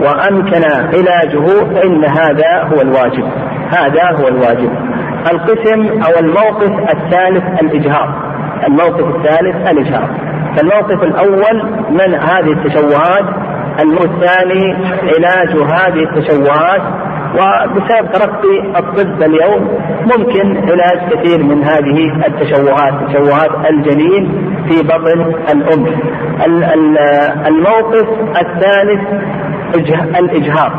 وأمكن 0.00 0.62
علاجه 0.64 1.64
فإن 1.74 2.04
هذا 2.04 2.62
هو 2.72 2.80
الواجب. 2.80 3.24
هذا 3.70 4.02
هو 4.20 4.28
الواجب. 4.28 4.70
القسم 5.32 6.02
أو 6.02 6.18
الموقف 6.20 6.70
الثالث 6.94 7.62
الإجهاض. 7.62 8.08
الموقف 8.68 9.16
الثالث 9.16 9.68
الإجهاض. 9.70 10.08
فالموقف 10.56 11.02
الأول 11.02 11.62
منع 11.90 12.18
هذه 12.18 12.52
التشوهات؟ 12.52 13.24
الثاني 13.80 14.76
علاج 15.02 15.56
هذه 15.56 16.02
التشوهات 16.02 16.82
وبسبب 17.34 18.12
ترقي 18.12 18.78
الطب 18.78 19.22
اليوم 19.22 19.78
ممكن 20.02 20.56
علاج 20.70 20.98
كثير 21.10 21.42
من 21.42 21.64
هذه 21.64 22.26
التشوهات 22.26 22.94
تشوهات 23.08 23.50
الجنين 23.70 24.54
في 24.68 24.82
بطن 24.82 25.34
الأم. 25.52 25.86
الموقف 27.46 28.08
الثالث 28.40 29.00
الإجهاض. 30.18 30.72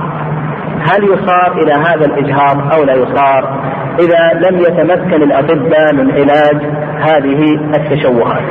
هل 0.82 1.04
يصار 1.04 1.52
إلى 1.58 1.74
هذا 1.74 2.06
الإجهاض 2.06 2.74
أو 2.74 2.84
لا 2.84 2.94
يصار 2.94 3.60
إذا 4.00 4.50
لم 4.50 4.60
يتمكن 4.60 5.24
الأطباء 5.24 5.94
من 5.94 6.12
علاج 6.12 6.58
هذه 7.00 7.60
التشوهات. 7.76 8.44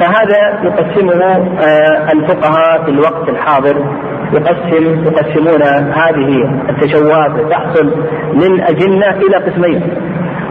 فهذا 0.00 0.60
يقسمه 0.62 1.24
آه، 1.24 2.12
الفقهاء 2.12 2.84
في 2.84 2.90
الوقت 2.90 3.28
الحاضر 3.28 3.84
يقسم 4.32 5.04
يقسمون 5.04 5.62
هذه 5.92 6.60
التشوهات 6.68 7.50
تحصل 7.50 8.04
للأجنة 8.34 9.10
إلى 9.10 9.36
قسمين. 9.36 9.82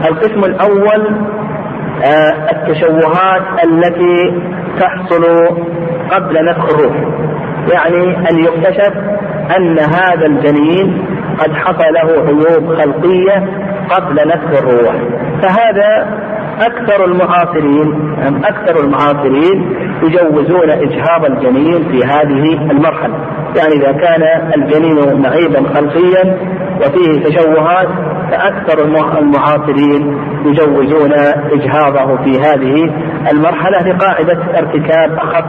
القسم 0.06 0.44
الأول 0.44 1.30
آه، 2.04 2.52
التشوهات 2.52 3.42
التي 3.64 4.42
تحصل 4.80 5.24
قبل 6.12 6.46
نفخ 6.46 6.74
الروح. 6.74 6.96
يعني 7.74 8.30
أن 8.30 8.40
يكتشف 8.40 8.94
أن 9.58 9.80
هذا 9.80 10.26
الجنين 10.26 11.06
قد 11.40 11.54
حصل 11.54 11.94
له 11.94 12.26
عيوب 12.28 12.76
خلقية 12.76 13.50
قبل 13.90 14.28
نفخ 14.28 14.64
الروح. 14.64 14.96
فهذا 15.42 16.20
أكثر 16.60 17.06
المعاصرين 17.06 18.16
أكثر 18.44 18.84
المعاصرين 18.84 19.76
يجوزون 20.04 20.70
إجهاض 20.70 21.26
الجنين 21.26 21.90
في 21.92 22.04
هذه 22.04 22.72
المرحلة. 22.72 23.16
يعني 23.56 23.74
إذا 23.74 23.92
كان 23.92 24.24
الجنين 24.56 25.22
معيبا 25.22 25.64
خلقيا 25.74 26.38
وفيه 26.82 27.24
تشوهات 27.24 27.88
فأكثر 28.32 28.84
المعاصرين 29.20 30.18
يجوزون 30.46 31.14
إجهاضه 31.52 32.24
في 32.24 32.40
هذه 32.40 32.94
المرحلة 33.32 33.80
لقاعدة 33.82 34.60
ارتكاب 34.60 35.18
أخف 35.18 35.46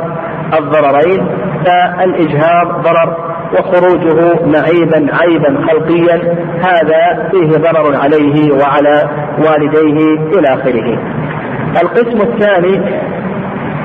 الضررين 0.59 1.27
فالإجهاض 1.65 2.83
ضرر 2.83 3.30
وخروجه 3.53 4.47
معيبا 4.47 5.07
عيبا 5.13 5.67
خلقيا 5.67 6.17
هذا 6.61 7.29
فيه 7.31 7.59
ضرر 7.59 7.97
عليه 7.97 8.53
وعلى 8.53 9.09
والديه 9.39 10.39
إلى 10.39 10.49
آخره. 10.55 10.99
القسم 11.83 12.21
الثاني 12.21 12.81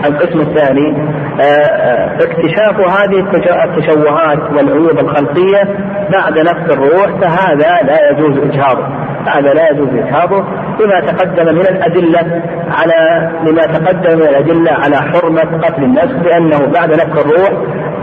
القسم 0.05 0.39
الثاني 0.39 0.97
آه، 1.41 1.43
آه، 1.43 2.15
اكتشاف 2.15 2.79
هذه 2.79 3.19
التشوهات 3.63 4.39
والعيوب 4.39 4.99
الخلقية 4.99 5.63
بعد 6.11 6.39
نفس 6.39 6.73
الروح 6.73 7.21
فهذا 7.21 7.69
لا 7.83 8.11
يجوز 8.11 8.37
إجهاضه 8.37 8.87
هذا 9.27 9.53
لا 9.53 9.69
يجوز 9.71 9.89
إجهاضه 9.89 10.45
لما 10.79 10.99
تقدم 10.99 11.55
من 11.55 11.61
الأدلة 11.61 12.41
على 12.71 13.31
لما 13.43 13.65
تقدم 13.65 14.17
من 14.17 14.27
الأدلة 14.27 14.71
على 14.71 14.95
حرمة 14.95 15.57
قتل 15.63 15.83
النفس 15.83 16.13
بانه 16.23 16.71
بعد 16.73 16.91
نفس 16.91 17.25
الروح 17.25 17.51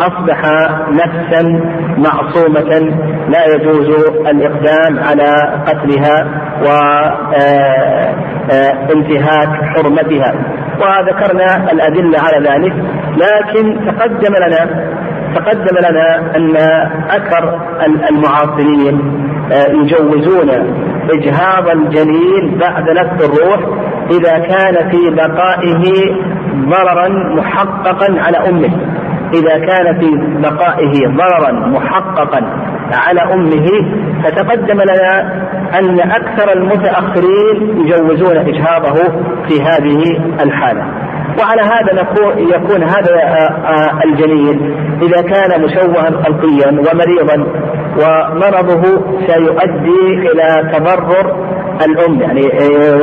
أصبح 0.07 0.43
نفسا 0.91 1.43
معصومة 1.99 2.71
لا 3.29 3.47
يجوز 3.55 3.89
الإقدام 4.27 4.99
على 4.99 5.31
قتلها 5.67 6.17
وانتهاك 8.89 9.49
آه، 9.49 9.65
حرمتها. 9.75 10.35
وذكرنا 10.81 11.73
الأدلة 11.73 12.19
على 12.19 12.49
ذلك 12.49 12.73
لكن 13.17 13.87
تقدم 13.87 14.35
لنا 14.35 14.93
تقدم 15.35 15.77
لنا 15.79 16.37
أن 16.37 16.57
أكثر 17.11 17.61
المعاصرين 18.11 19.01
آه، 19.53 19.69
يجوزون 19.69 20.51
إجهاض 21.11 21.69
الجنين 21.69 22.59
بعد 22.61 22.91
نفس 22.91 23.25
الروح 23.25 23.61
إذا 24.11 24.39
كان 24.39 24.91
في 24.91 25.11
بقائه 25.11 25.83
ضررا 26.55 27.09
محققا 27.37 28.21
على 28.21 28.37
أمه. 28.49 28.71
إذا 29.35 29.59
كان 29.59 30.01
في 30.01 30.11
بقائه 30.43 30.93
ضررا 31.07 31.53
محققا 31.53 32.41
على 32.93 33.35
أمه 33.35 33.69
فتقدم 34.25 34.81
لنا 34.81 35.43
أن 35.79 36.01
أكثر 36.01 36.53
المتأخرين 36.53 37.87
يجوزون 37.87 38.37
إجهاضه 38.37 38.95
في 39.49 39.63
هذه 39.63 40.03
الحالة. 40.43 40.85
وعلى 41.41 41.63
هذا 41.63 42.03
يكون 42.37 42.83
هذا 42.83 43.15
آه، 43.15 43.53
آه، 43.67 44.05
الجنين 44.05 44.75
إذا 45.03 45.23
كان 45.23 45.63
مشوها 45.63 46.05
خلقيا 46.05 46.71
ومريضا 46.71 47.47
ومرضه 47.99 48.83
سيؤدي 49.27 50.31
إلى 50.31 50.71
تضرر 50.73 51.52
الأم 51.85 52.21
يعني 52.21 52.41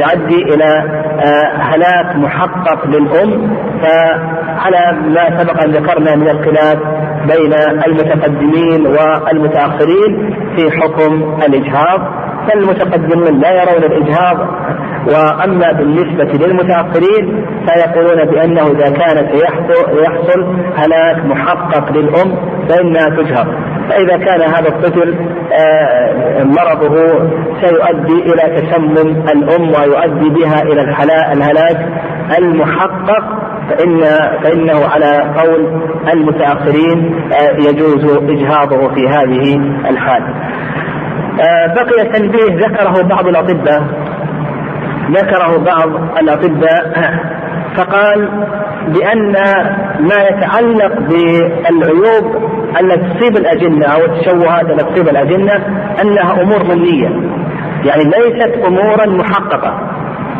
يؤدي 0.01 0.53
إلى 0.53 0.83
آه، 1.19 1.57
هلاك 1.57 2.15
محقق 2.15 2.87
للأم 2.87 3.57
فعلى 3.81 4.97
ما 5.07 5.39
سبق 5.39 5.63
أن 5.63 5.71
ذكرنا 5.71 6.15
من 6.15 6.29
الخلاف 6.29 6.77
بين 7.27 7.53
المتقدمين 7.87 8.87
والمتأخرين 8.87 10.35
في 10.55 10.71
حكم 10.71 11.37
الإجهاض. 11.47 12.01
فالمتقدمون 12.47 13.39
لا 13.39 13.51
يرون 13.63 13.83
الإجهاض 13.83 14.37
وأما 15.07 15.71
بالنسبة 15.71 16.45
للمتأخرين 16.45 17.45
فيقولون 17.67 18.25
بأنه 18.25 18.61
إذا 18.61 18.89
كان 18.89 19.27
سيحصل 19.31 20.55
هلاك 20.75 21.25
محقق 21.25 21.91
للأم 21.91 22.35
فإنها 22.69 23.09
تجهر. 23.09 23.47
فإذا 23.89 24.17
كان 24.17 24.41
هذا 24.41 24.67
الطفل 24.67 25.15
آه، 25.53 26.43
مرضه 26.43 26.95
سيؤدي 27.61 28.33
إلى 28.33 28.61
تسمم 28.61 29.09
الأم 29.29 29.69
ويؤدي 29.69 30.29
بها 30.29 30.61
إلى 30.61 30.81
الهلاك 31.33 31.87
المحقق 32.37 33.23
فإن 33.69 34.01
فإنه 34.43 34.85
على 34.85 35.33
قول 35.37 35.81
المتأخرين 36.13 37.29
آه، 37.33 37.69
يجوز 37.69 38.05
إجهاضه 38.29 38.93
في 38.93 39.07
هذه 39.07 39.55
الحال. 39.89 40.23
آه، 41.41 41.73
بقي 41.73 42.05
تنبيه 42.05 42.65
ذكره 42.65 43.01
بعض 43.01 43.27
الأطباء 43.27 43.83
ذكره 45.11 45.57
بعض 45.57 45.89
الأطباء 46.21 46.93
فقال 47.77 48.29
بأن 48.87 49.31
ما 49.99 50.15
يتعلق 50.29 50.99
بالعيوب 50.99 52.35
التي 52.81 53.19
تصيب 53.19 53.37
الأجنة 53.37 53.85
أو 53.85 54.05
التشوهات 54.05 54.65
التي 54.65 54.83
تصيب 54.83 55.07
الأجنة 55.07 55.53
أنها 56.01 56.41
أمور 56.41 56.63
ظنية. 56.63 57.09
يعني 57.85 58.03
ليست 58.03 58.65
أمورا 58.67 59.05
محققة. 59.05 59.73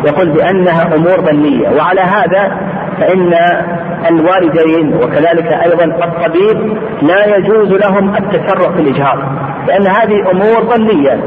يقول 0.06 0.32
بأنها 0.32 0.94
أمور 0.94 1.20
ظنية. 1.20 1.68
وعلى 1.68 2.00
هذا 2.00 2.58
فإن 3.00 3.32
الوالدين 4.08 4.94
وكذلك 4.94 5.46
أيضا 5.46 5.84
الطبيب 5.84 6.78
لا 7.02 7.36
يجوز 7.36 7.72
لهم 7.72 8.14
التسرع 8.14 8.72
في 8.72 8.80
الإجهاض. 8.80 9.18
لأن 9.68 9.86
هذه 9.86 10.30
أمور 10.30 10.76
ظنية. 10.76 11.20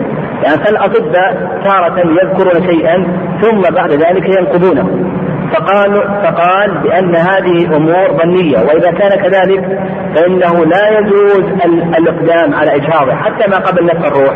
يعني 0.44 0.58
فالأطباء 0.66 1.60
تارة 1.66 2.00
يذكرون 2.00 2.72
شيئا 2.72 3.06
ثم 3.42 3.62
بعد 3.76 3.92
ذلك 3.92 4.30
ينقضونه. 4.40 4.90
فقال 5.54 5.94
فقال 6.24 6.78
بأن 6.84 7.16
هذه 7.16 7.76
أمور 7.76 8.18
ظنية 8.24 8.58
وإذا 8.58 8.92
كان 8.92 9.10
كذلك 9.10 9.80
فإنه 10.16 10.66
لا 10.66 11.00
يجوز 11.00 11.46
الإقدام 11.98 12.54
على 12.54 12.76
إجهاضه 12.76 13.16
حتى 13.16 13.50
ما 13.50 13.58
قبل 13.58 13.86
نفخ 13.86 14.06
الروح. 14.06 14.34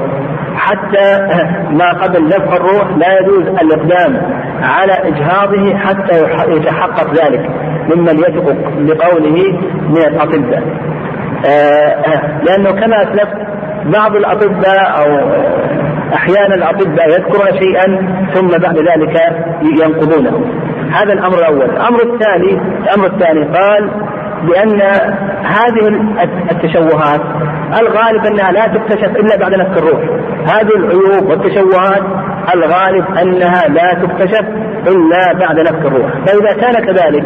حتى 0.56 1.27
ما 1.80 1.91
قبل 1.91 2.27
نفخ 2.27 2.53
الروح 2.53 2.97
لا 2.97 3.19
يجوز 3.19 3.47
الإقدام 3.47 4.21
على 4.62 4.93
إجهاضه 4.93 5.77
حتى 5.77 6.23
يتحقق 6.47 7.13
ذلك 7.13 7.49
ممن 7.95 8.19
يثق 8.19 8.56
بقوله 8.77 9.60
من 9.89 9.97
الأطباء. 9.97 10.63
آه، 11.49 12.41
لأنه 12.43 12.71
كما 12.71 13.03
أسلفت 13.03 13.38
بعض 13.86 14.15
الأطباء 14.15 14.99
أو 14.99 15.32
أحيانا 16.13 16.56
الأطباء 16.56 17.10
يذكرون 17.10 17.60
شيئا 17.60 17.86
ثم 18.34 18.47
بعد 18.47 18.77
ذلك 18.77 19.21
ينقضونه. 19.62 20.41
هذا 20.97 21.13
الأمر 21.13 21.38
الأول. 21.38 21.69
الأمر 21.69 21.99
الثاني 22.03 22.62
الأمر 22.83 23.05
الثاني 23.05 23.43
قال 23.43 23.91
بأن 24.43 24.81
هذه 25.43 25.88
التشوهات 26.51 27.21
الغالب 27.79 28.25
أنها 28.25 28.51
لا 28.51 28.67
تكتشف 28.67 29.15
إلا 29.15 29.38
بعد 29.38 29.53
نفس 29.53 29.77
الروح. 29.77 30.01
هذه 30.55 30.75
العيوب 30.75 31.29
والتشوهات 31.29 32.03
الغالب 32.55 33.05
أنها 33.21 33.67
لا 33.67 33.93
تكتشف 33.93 34.45
إلا 34.88 35.33
بعد 35.39 35.60
نفس 35.60 35.86
الروح. 35.86 36.12
فإذا 36.27 36.62
كان 36.62 36.86
كذلك 36.86 37.25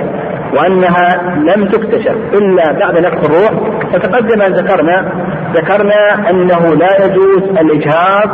وأنها 0.53 1.21
لم 1.37 1.65
تكتشف 1.65 2.15
إلا 2.33 2.71
بعد 2.71 2.97
نفس 2.97 3.29
الروح 3.29 3.51
فتقدم 3.93 4.41
أن 4.41 4.53
ذكرنا 4.53 5.11
ذكرنا 5.53 6.29
أنه 6.29 6.75
لا 6.75 7.05
يجوز 7.05 7.43
الإجهاض 7.43 8.29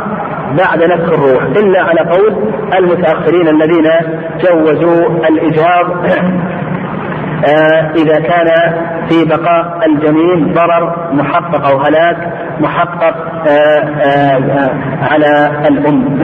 بعد 0.56 0.82
نفخ 0.82 1.12
الروح. 1.12 1.42
إلا 1.42 1.82
على 1.82 2.00
قول 2.00 2.34
المتأخرين 2.78 3.48
الذين 3.48 3.90
جوزوا 4.40 5.28
الإجهاض 5.28 5.86
آه، 7.46 7.92
إذا 7.96 8.20
كان 8.20 8.48
في 9.08 9.24
بقاء 9.24 9.78
الجنين 9.86 10.54
ضرر 10.54 11.12
محقق 11.12 11.66
أو 11.66 11.78
هلاك 11.78 12.16
محقق 12.60 13.16
آه، 13.48 13.80
آه، 14.02 14.70
على 15.02 15.50
الأم 15.68 16.18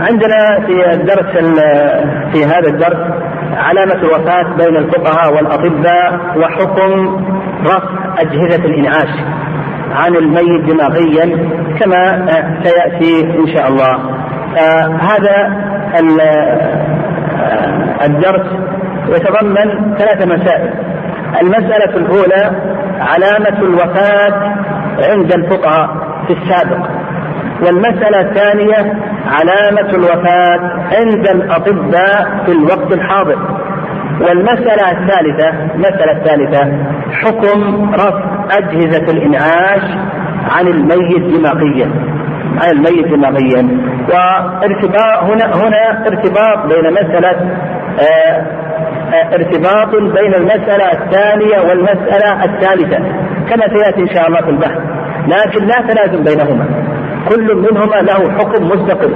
عندنا 0.00 0.60
في 0.66 0.92
الدرس 0.92 1.54
في 2.32 2.44
هذا 2.44 2.68
الدرس 2.68 2.96
علامة 3.56 3.94
الوفاة 3.94 4.56
بين 4.56 4.76
الفقهاء 4.76 5.34
والأطباء 5.34 6.38
وحكم 6.38 7.24
رفع 7.64 7.88
أجهزة 8.18 8.64
الإنعاش. 8.64 9.10
عن 9.94 10.16
الميت 10.16 10.64
دماغيا 10.64 11.48
كما 11.80 12.26
سيأتي 12.62 13.38
إن 13.38 13.46
شاء 13.54 13.68
الله. 13.68 13.98
هذا 15.00 15.64
الدرس 18.04 18.46
يتضمن 19.08 19.94
ثلاث 19.98 20.26
مسائل. 20.26 20.70
المسألة 21.42 21.96
الأولى 21.96 22.52
علامة 23.00 23.58
الوفاة 23.62 24.54
عند 25.10 25.32
الفقهاء 25.32 25.88
في 26.26 26.32
السابق. 26.32 26.86
والمسألة 27.62 28.20
الثانية 28.20 28.94
علامة 29.26 29.90
الوفاة 29.90 30.60
عند 30.92 31.28
الأطباء 31.28 32.42
في 32.46 32.52
الوقت 32.52 32.92
الحاضر. 32.92 33.38
والمسألة 34.20 34.90
الثالثة 34.90 35.48
المسألة 35.74 36.12
الثالثة 36.12 36.72
حكم 37.12 37.90
رفع 37.94 38.33
أجهزة 38.50 39.12
الإنعاش 39.12 39.82
عن 40.50 40.66
الميت 40.68 41.38
دماغيا. 41.38 41.90
عن 42.62 42.70
الميت 42.70 43.08
دماغيا. 43.08 43.68
وارتباط 44.08 45.22
هنا 45.22 45.44
هنا 45.44 46.06
ارتباط 46.06 46.66
بين 46.66 46.92
مسألة 46.92 47.50
آه 48.00 48.46
ارتباط 49.34 49.88
بين 49.90 50.34
المسألة 50.34 50.92
الثانية 50.92 51.60
والمسألة 51.68 52.44
الثالثة. 52.44 52.98
كما 53.50 53.68
سيأتي 53.68 54.00
إن 54.00 54.14
شاء 54.14 54.26
الله 54.28 54.40
في 54.40 54.50
البحث. 54.50 54.78
لكن 55.28 55.66
لا 55.66 55.94
تلازم 55.94 56.24
بينهما. 56.24 56.66
كل 57.28 57.54
منهما 57.56 57.96
له 57.96 58.38
حكم 58.38 58.64
مستقل. 58.68 59.14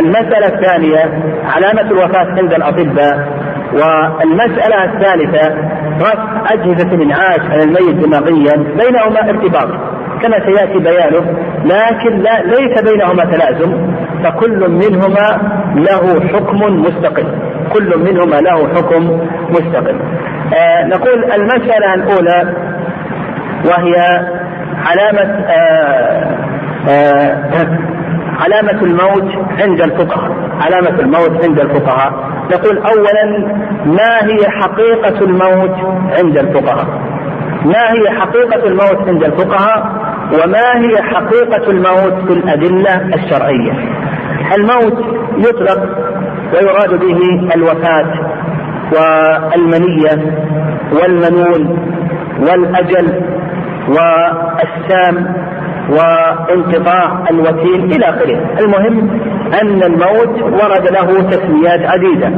المسألة 0.00 0.46
الثانية 0.46 1.22
علامة 1.54 1.90
الوفاة 1.90 2.26
عند 2.38 2.52
الأطباء. 2.52 3.28
والمسألة 3.72 4.84
الثالثة 4.84 5.54
رفع 6.00 6.52
أجهزة 6.52 6.94
الإنعاش 6.94 7.40
على 7.50 7.62
الميت 7.62 7.96
دماغيا 8.04 8.56
بينهما 8.56 9.30
ارتباط. 9.30 9.68
كما 10.22 10.38
سيأتي 10.46 10.78
بيانه 10.78 11.38
لكن 11.64 12.18
لا 12.18 12.42
ليس 12.42 12.82
بينهما 12.90 13.24
تلازم 13.24 13.92
فكل 14.24 14.70
منهما 14.70 15.40
له 15.74 16.20
حكم 16.28 16.58
مستقل. 16.80 17.26
كل 17.72 17.98
منهما 17.98 18.36
له 18.40 18.68
حكم 18.74 19.20
مستقل. 19.50 19.96
آه 20.54 20.84
نقول 20.86 21.32
المسألة 21.32 21.94
الأولى 21.94 22.54
وهي 23.64 23.94
علامة 24.86 25.44
آه 25.46 26.36
آه 26.88 27.78
علامة 28.40 28.82
الموت 28.82 29.32
عند 29.60 29.80
الفقهاء. 29.80 30.47
علامة 30.60 31.00
الموت 31.00 31.44
عند 31.44 31.60
الفقهاء. 31.60 32.12
نقول 32.52 32.78
أولا 32.78 33.54
ما 33.86 34.22
هي 34.22 34.50
حقيقة 34.50 35.24
الموت 35.24 35.76
عند 36.18 36.38
الفقهاء؟ 36.38 36.86
ما 37.64 37.92
هي 37.92 38.10
حقيقة 38.20 38.66
الموت 38.66 39.08
عند 39.08 39.24
الفقهاء؟ 39.24 39.92
وما 40.32 40.76
هي 40.76 41.02
حقيقة 41.02 41.70
الموت 41.70 42.14
في 42.26 42.32
الأدلة 42.32 43.14
الشرعية؟ 43.14 43.72
الموت 44.56 45.04
يطلق 45.36 45.80
ويراد 46.54 47.00
به 47.00 47.50
الوفاة 47.54 48.12
والمنية 48.92 50.34
والمنون 50.92 51.78
والأجل 52.40 53.20
والسام 53.88 55.34
وانقطاع 55.90 57.24
الوتين 57.30 57.92
إلى 57.92 58.04
آخره، 58.04 58.38
المهم 58.60 59.20
أن 59.62 59.82
الموت 59.82 60.42
ورد 60.42 60.88
له 60.92 61.30
تسميات 61.30 61.80
عديدة 61.80 62.32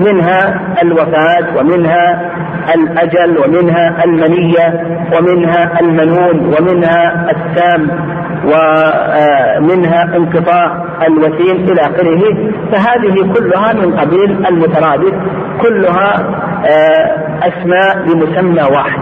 منها 0.00 0.60
الوفاة 0.82 1.56
ومنها 1.58 2.30
الأجل 2.74 3.38
ومنها 3.38 4.04
المنية 4.04 4.80
ومنها 5.16 5.80
المنون 5.80 6.54
ومنها 6.54 7.30
السام 7.30 7.88
ومنها 8.44 10.16
انقطاع 10.16 10.84
الوتين 11.06 11.56
إلى 11.56 11.80
آخره. 11.80 12.50
فهذه 12.72 13.32
كلها 13.34 13.72
من 13.72 13.96
قبيل 13.98 14.46
المترادف 14.46 15.14
كلها 15.62 16.14
آه، 16.66 17.48
أسماء 17.48 17.98
لمسمى 17.98 18.62
واحد. 18.62 19.00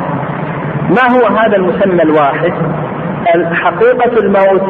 ما 0.91 1.17
هو 1.17 1.37
هذا 1.37 1.57
المسمى 1.57 2.03
الواحد؟ 2.03 2.53
حقيقة 3.53 4.18
الموت 4.18 4.62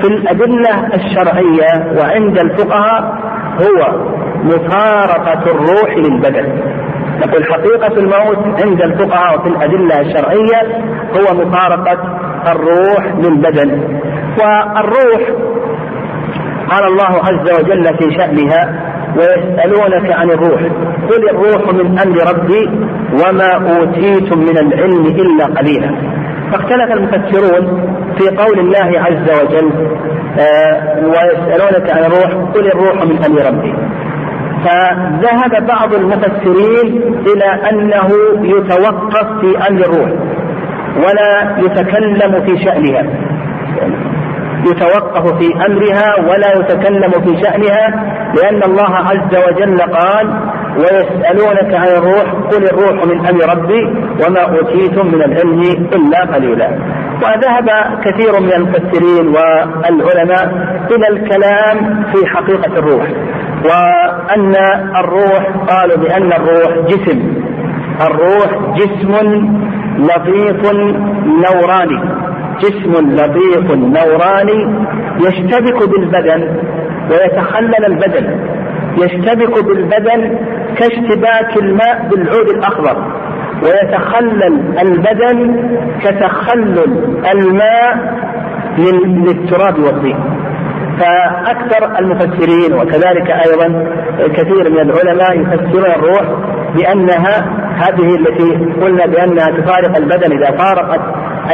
في 0.00 0.06
الأدلة 0.06 0.94
الشرعية 0.94 1.92
وعند 1.98 2.38
الفقهاء 2.38 3.18
هو 3.60 4.06
مفارقة 4.44 5.50
الروح 5.50 5.96
للبدن. 5.96 6.62
نقول 7.26 7.44
حقيقة 7.44 7.98
الموت 7.98 8.62
عند 8.64 8.82
الفقهاء 8.82 9.38
وفي 9.38 9.48
الأدلة 9.48 10.00
الشرعية 10.00 10.84
هو 11.16 11.34
مفارقة 11.34 11.98
الروح 12.52 13.06
للبدن. 13.14 14.00
والروح 14.38 15.22
قال 16.70 16.84
الله 16.84 17.20
عز 17.24 17.60
وجل 17.60 17.96
في 17.98 18.14
شأنها 18.14 18.82
ويسألونك 19.16 20.12
عن 20.12 20.30
الروح. 20.30 20.60
قل 21.10 21.28
الروح 21.30 21.74
من 21.74 21.98
أمر 21.98 22.16
ربي 22.34 22.70
وما 23.12 23.52
أوتيتم 23.54 24.38
من 24.38 24.58
العلم 24.58 25.06
إلا 25.06 25.44
قليلا. 25.44 26.15
فاختلف 26.52 26.92
المفسرون 26.92 27.82
في 28.18 28.36
قول 28.36 28.58
الله 28.58 29.00
عز 29.00 29.42
وجل 29.42 29.72
آه 30.38 31.06
ويسألونك 31.06 31.90
عن 31.90 32.04
الروح 32.04 32.50
قل 32.54 32.66
الروح 32.66 33.04
من 33.04 33.24
أمر 33.24 33.46
ربي. 33.46 33.74
فذهب 34.64 35.66
بعض 35.66 35.94
المفسرين 35.94 37.02
إلى 37.26 37.70
أنه 37.70 38.08
يتوقف 38.42 39.40
في 39.40 39.68
أمر 39.68 39.80
الروح 39.80 40.10
ولا 40.96 41.56
يتكلم 41.58 42.44
في 42.46 42.64
شأنها. 42.64 43.02
يتوقف 44.64 45.38
في 45.38 45.54
أمرها 45.66 46.30
ولا 46.30 46.52
يتكلم 46.58 47.10
في 47.10 47.42
شأنها 47.42 47.86
لأن 48.36 48.62
الله 48.62 48.94
عز 48.96 49.32
وجل 49.48 49.80
قال 49.80 50.26
ويسألونك 50.76 51.74
عن 51.74 51.86
الروح 51.88 52.32
قل 52.52 52.64
الروح 52.64 53.04
من 53.04 53.26
أمر 53.26 53.44
ربي 53.56 53.84
وما 54.26 54.40
أوتيتم 54.40 55.06
من 55.06 55.22
العلم 55.22 55.60
إلا 55.94 56.20
قليلا. 56.34 56.70
وذهب 57.22 57.68
كثير 58.04 58.40
من 58.40 58.52
المفسرين 58.52 59.28
والعلماء 59.28 60.44
إلى 60.90 61.08
الكلام 61.08 62.04
في 62.12 62.26
حقيقة 62.26 62.78
الروح 62.78 63.06
وأن 63.64 64.54
الروح 65.00 65.42
قالوا 65.68 65.96
بأن 65.96 66.32
الروح 66.32 66.86
جسم 66.88 67.22
الروح 68.00 68.74
جسم 68.76 69.12
لطيف 69.98 70.72
نوراني. 71.44 72.00
جسم 72.60 72.92
لطيف 73.10 73.70
نوراني 73.72 74.86
يشتبك 75.20 75.88
بالبدن 75.88 76.56
ويتخلل 77.10 77.86
البدن. 77.86 78.40
يشتبك 78.98 79.64
بالبدن 79.64 80.38
كاشتباك 80.76 81.56
الماء 81.56 82.08
بالعود 82.10 82.48
الأخضر. 82.48 82.96
ويتخلل 83.62 84.78
البدن 84.82 85.68
كتخلل 86.02 87.18
الماء 87.32 88.14
للتراب 88.78 89.78
والطين 89.78 90.16
فأكثر 90.98 91.98
المفسرين 91.98 92.74
وكذلك 92.74 93.30
أيضا 93.30 93.86
كثير 94.34 94.70
من 94.70 94.90
العلماء 94.90 95.40
يفسرون 95.40 95.84
الروح 95.84 96.22
بأنها 96.76 97.46
هذه 97.76 98.14
التي 98.14 98.50
قلنا 98.82 99.06
بأنها 99.06 99.46
تفارق 99.46 99.96
البدن 99.96 100.32
إذا 100.32 100.56
فارقت 100.56 101.00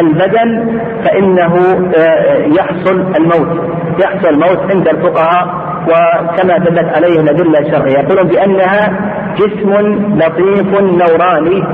البدن 0.00 0.81
فإنه 1.05 1.55
آه، 1.96 2.37
يحصل 2.59 3.00
الموت 3.16 3.61
يحصل 4.05 4.28
الموت 4.28 4.70
عند 4.70 4.88
الفقهاء 4.88 5.72
وكما 5.88 6.59
دلت 6.59 6.96
عليه 6.96 7.20
الادله 7.20 7.59
الشرعيه 7.59 7.98
يقولون 7.98 8.28
بأنها 8.28 8.90
جسم 9.37 9.72
لطيف 10.16 10.81
نوراني 10.81 11.64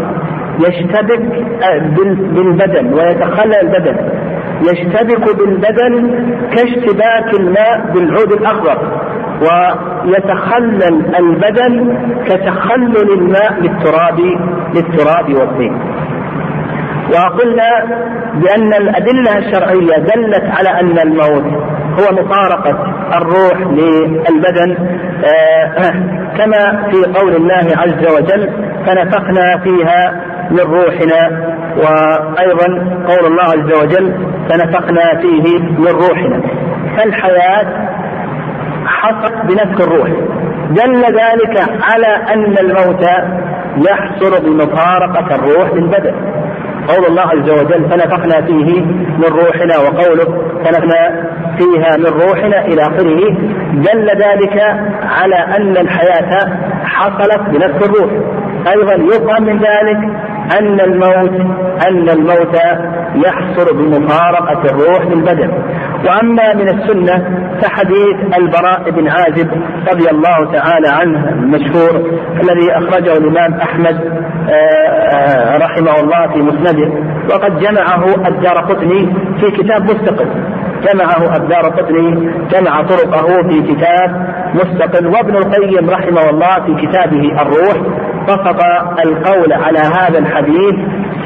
يشتبك 0.59 1.47
آه، 1.63 1.79
بالبدن 2.35 2.95
ويتخلل 2.95 3.55
البدن 3.55 3.97
يشتبك 4.63 5.37
بالبدن 5.37 6.25
كاشتباك 6.51 7.35
الماء 7.41 7.93
بالعود 7.95 8.33
الأخضر 8.33 8.79
ويتخلل 9.43 11.17
البدن 11.19 11.99
كتخلل 12.27 13.13
الماء 13.13 13.61
للتراب 13.61 14.21
للتراب 14.75 15.35
والطين. 15.35 15.79
وقلنا 17.15 17.69
بأن 18.35 18.75
الأدلة 18.75 19.39
الشرعية 19.39 19.99
دلت 19.99 20.45
على 20.59 20.81
أن 20.81 20.99
الموت 20.99 21.45
هو 22.01 22.13
مفارقة 22.13 22.95
الروح 23.17 23.61
للبدن. 23.61 24.77
آه 25.25 25.93
كما 26.39 26.91
في 26.91 27.13
قول 27.21 27.37
الله 27.37 27.77
عز 27.77 28.15
وجل 28.17 28.51
فنفخنا 28.87 29.59
فيها 29.65 30.21
من 30.51 30.61
روحنا 30.61 31.55
وأيضا 31.77 32.67
قول 33.09 33.27
الله 33.27 33.43
عز 33.45 33.73
وجل 33.83 34.15
فنفخنا 34.51 35.21
فيه 35.21 35.59
من 35.59 35.89
روحنا 35.89 36.43
فالحياة 36.97 37.89
حصلت 38.87 39.35
بنفخ 39.45 39.81
الروح. 39.81 40.09
دل 40.71 41.03
ذلك 41.05 41.69
على 41.83 42.07
أن 42.35 42.59
الموت 42.59 43.05
يحصل 43.89 44.45
بمفارقة 44.45 45.35
الروح 45.35 45.75
للبدن. 45.75 46.15
قول 46.89 47.07
الله 47.07 47.23
عز 47.23 47.51
وجل 47.51 47.91
فنفخنا 47.91 48.47
فيه 48.47 48.81
من 49.19 49.25
روحنا 49.25 49.79
وقوله 49.79 50.43
فنفخنا 50.65 51.29
فيها 51.59 51.97
من 51.97 52.07
روحنا 52.07 52.65
إلى 52.67 52.83
آخره 52.83 53.21
دل 53.73 54.09
ذلك 54.09 54.63
على 55.03 55.37
أن 55.57 55.77
الحياة 55.77 56.59
حصلت 56.85 57.41
بنفس 57.41 57.89
الروح. 57.89 58.11
أيضا 58.69 58.95
يفهم 58.95 59.43
من 59.43 59.59
ذلك 59.59 59.99
أن 60.61 60.81
الموت 60.81 61.41
أن 61.89 62.09
الموت 62.09 62.57
يحصل 63.15 63.77
بمفارقة 63.77 64.63
الروح 64.65 65.07
للبدن 65.07 65.51
وأما 66.07 66.55
من 66.55 66.69
السنة 66.69 67.25
فحديث 67.63 68.37
البراء 68.39 68.91
بن 68.91 69.09
عازب 69.09 69.51
رضي 69.93 70.11
الله 70.11 70.53
تعالى 70.53 70.89
عنه 70.89 71.29
المشهور 71.29 71.97
الذي 72.43 72.73
أخرجه 72.73 73.13
الإمام 73.13 73.55
أحمد 73.55 74.01
رحمه 75.65 76.01
الله 76.01 76.27
في 76.33 76.43
مسنده. 76.43 76.93
وقد 77.31 77.59
جمعه 77.59 78.05
الدار 78.29 78.57
قطني 78.59 79.15
في 79.41 79.51
كتاب 79.51 79.83
مستقل. 79.83 80.29
جمعه 80.83 81.37
الدار 81.37 81.69
قطني 81.69 82.33
جمع 82.51 82.83
طرقه 82.83 83.49
في 83.49 83.63
كتاب 83.63 84.29
مستقل. 84.55 85.07
وابن 85.07 85.37
القيم 85.37 85.91
رحمه 85.91 86.31
الله 86.31 86.55
في 86.67 86.87
كتابه 86.87 87.43
الروح 87.43 87.77
بسط 88.29 88.61
القول 89.05 89.53
على 89.53 89.79
هذا 89.79 90.19
الحديث 90.19 90.75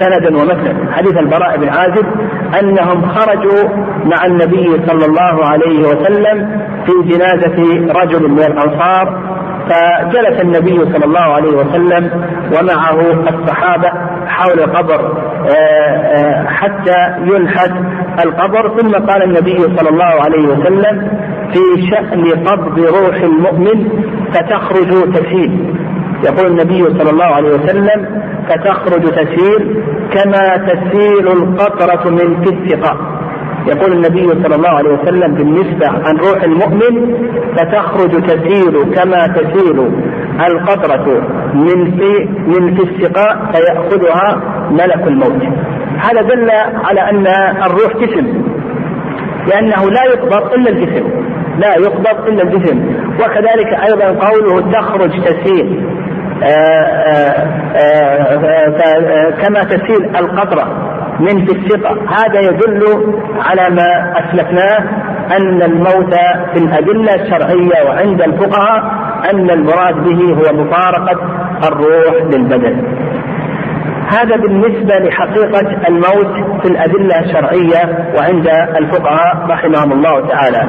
سندا 0.00 0.36
ومثلا 0.36 0.92
حديث 0.92 1.18
البراء 1.18 1.56
بن 1.58 1.68
عازب 1.68 2.06
أنهم 2.60 3.08
خرجوا 3.08 3.68
مع 4.04 4.26
النبي 4.26 4.86
صلى 4.86 5.06
الله 5.06 5.46
عليه 5.46 5.80
وسلم 5.88 6.60
في 6.86 6.92
جنازة 7.08 7.56
رجل 8.00 8.30
من 8.30 8.38
الأنصار 8.38 9.18
فجلس 9.72 10.40
النبي 10.40 10.78
صلى 10.92 11.04
الله 11.04 11.20
عليه 11.20 11.52
وسلم 11.56 12.10
ومعه 12.58 13.00
الصحابة 13.28 13.88
حول 14.26 14.60
القبر 14.60 15.14
حتى 16.46 16.98
ينحت 17.34 17.70
القبر. 18.24 18.78
ثم 18.80 18.92
قال 19.06 19.22
النبي 19.22 19.58
صلى 19.58 19.88
الله 19.88 20.04
عليه 20.24 20.46
وسلم 20.48 21.08
في 21.52 21.88
شأن 21.90 22.24
قبض 22.46 22.78
روح 22.78 23.16
المؤمن 23.16 23.88
فتخرج 24.34 25.12
تسيل 25.12 25.74
يقول 26.24 26.46
النبي 26.46 26.98
صلى 26.98 27.10
الله 27.10 27.24
عليه 27.24 27.48
وسلم 27.48 28.22
فتخرج 28.48 29.02
تسيل 29.10 29.82
كما 30.12 30.56
تسيل 30.56 31.28
القطرة 31.28 32.10
من 32.10 32.44
في 32.44 32.54
السقاء 32.54 32.96
يقول 33.66 33.92
النبي 33.92 34.28
صلى 34.44 34.54
الله 34.54 34.68
عليه 34.68 34.90
وسلم 34.90 35.34
بالنسبة 35.34 35.88
عن 35.88 36.16
روح 36.16 36.42
المؤمن 36.42 37.14
فتخرج 37.56 38.22
تسيل 38.22 38.94
كما 38.94 39.26
تسيل 39.26 39.90
القطرة 40.46 41.22
من 41.54 41.84
في 41.84 42.28
من 42.46 42.74
في 42.76 42.82
السقاء 42.82 43.52
فيأخذها 43.52 44.40
ملك 44.70 45.06
الموت. 45.06 45.42
هذا 45.98 46.22
دل 46.22 46.50
على 46.84 47.00
أن 47.10 47.26
الروح 47.66 47.96
جسم 47.96 48.42
لأنه 49.50 49.90
لا 49.90 50.04
يقبض 50.04 50.52
إلا 50.54 50.70
الجسم 50.70 51.08
لا 51.58 51.74
يقبض 51.78 52.28
إلا 52.28 52.42
الجسم. 52.42 52.96
وكذلك 53.20 53.74
أيضا 53.90 54.26
قوله 54.26 54.70
تخرج 54.72 55.10
تسيل 55.10 55.84
كما 59.42 59.64
تسيل 59.64 60.16
القطرة. 60.16 60.88
من 61.22 61.46
في 61.46 61.52
الثقة. 61.52 61.96
هذا 62.08 62.40
يدل 62.40 62.82
على 63.38 63.74
ما 63.74 64.12
أسلفناه 64.18 64.78
أن 65.36 65.62
الموت 65.62 66.14
في 66.52 66.58
الأدلة 66.58 67.14
الشرعية 67.14 67.88
وعند 67.88 68.22
الفقهاء 68.22 68.84
أن 69.30 69.50
المراد 69.50 69.94
به 69.94 70.34
هو 70.34 70.64
مفارقة 70.64 71.18
الروح 71.68 72.22
للبدن. 72.34 72.82
هذا 74.08 74.36
بالنسبة 74.36 74.94
لحقيقة 74.98 75.88
الموت 75.88 76.62
في 76.62 76.68
الأدلة 76.68 77.20
الشرعية 77.20 78.12
وعند 78.16 78.48
الفقهاء 78.78 79.46
رحمهم 79.50 79.92
الله 79.92 80.28
تعالى. 80.28 80.62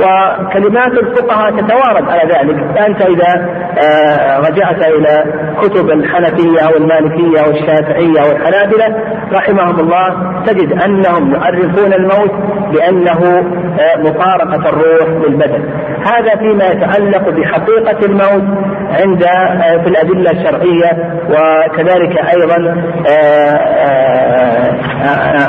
وكلمات 0.00 0.92
الفقهاء 0.92 1.50
تتوارد 1.50 2.08
على 2.08 2.22
ذلك. 2.32 2.76
فأنت 2.76 3.02
إذا 3.02 3.46
آه، 3.78 4.38
رجعت 4.38 4.82
إلى 4.82 5.24
كتب 5.62 5.90
الحنفية 5.90 6.60
أو 6.60 6.76
المالكية 6.76 7.40
أو 7.40 7.50
الشافعية 7.50 8.20
أو 8.20 8.30
الحنابلة 8.36 8.96
رحمهم 9.32 9.80
الله 9.80 10.42
تجد 10.46 10.82
أنهم 10.82 11.34
يعرفون 11.34 11.92
الموت 11.92 12.32
بأنه 12.72 13.44
آه، 13.80 13.96
مفارقة 13.98 14.68
الروح 14.68 15.08
للبدن. 15.08 15.64
هذا 16.06 16.36
فيما 16.36 16.64
يتعلق 16.64 17.28
بحقيقة 17.28 18.06
الموت 18.06 18.58
عند 19.00 19.22
آه، 19.22 19.82
في 19.82 19.88
الأدلة 19.88 20.30
الشرعية 20.30 21.20
وكذلك 21.28 22.18
أيضا 22.18 22.76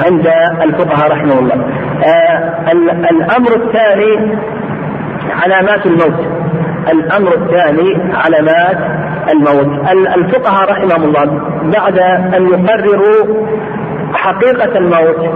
عند 0.05 0.27
الفقهاء 0.63 1.11
رحمه 1.11 1.39
الله. 1.39 1.86
الأمر 3.11 3.55
الثاني 3.55 4.37
علامات 5.31 5.85
الموت. 5.85 6.25
الأمر 6.91 7.33
الثاني 7.33 8.13
علامات 8.13 8.77
الموت. 9.31 9.89
الفقهاء 10.15 10.71
رحمهم 10.71 11.03
الله 11.03 11.41
بعد 11.73 11.99
أن 12.35 12.47
يقرروا 12.47 13.47
حقيقة 14.13 14.77
الموت 14.77 15.35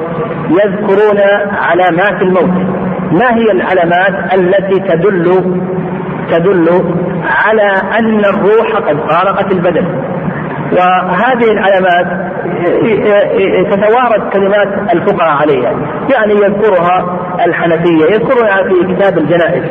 يذكرون 0.50 1.19
علامات 1.52 2.21
الموت. 2.21 2.82
ما 3.12 3.36
هي 3.36 3.52
العلامات 3.52 4.34
التي 4.34 4.80
تدل 4.80 5.62
تدل 6.32 6.95
على 7.45 7.71
أن 8.00 8.19
الروح 8.19 8.76
قد 8.76 8.97
فارقت 9.10 9.52
البدن؟ 9.52 9.86
وهذه 10.71 11.51
العلامات 11.51 12.31
تتوارد 13.71 14.29
كلمات 14.34 14.67
الفقهاء 14.93 15.41
عليها. 15.41 15.71
يعني 16.13 16.34
يذكرها 16.34 17.19
الحنفية 17.45 18.05
يذكرها 18.05 18.63
في 18.63 18.93
كتاب 18.95 19.17
الجنائز. 19.17 19.63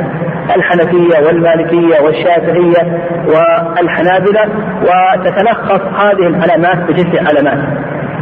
الحنفية 0.56 1.26
والمالكية 1.26 2.00
والشافعية 2.00 2.98
والحنابلة 3.26 4.48
وتتلخص 4.82 5.80
هذه 5.80 6.26
العلامات 6.26 6.90
بتسع 6.90 7.22
علامات. 7.28 7.58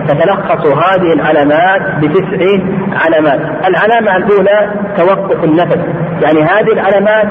تتلخص 0.09 0.67
هذه 0.67 1.13
العلامات 1.13 1.81
بتسع 2.05 2.59
علامات. 3.05 3.41
العلامة 3.67 4.17
الأولى 4.17 4.73
توقف 4.97 5.45
النفس. 5.45 5.79
يعني 6.23 6.43
هذه 6.43 6.73
العلامات 6.73 7.29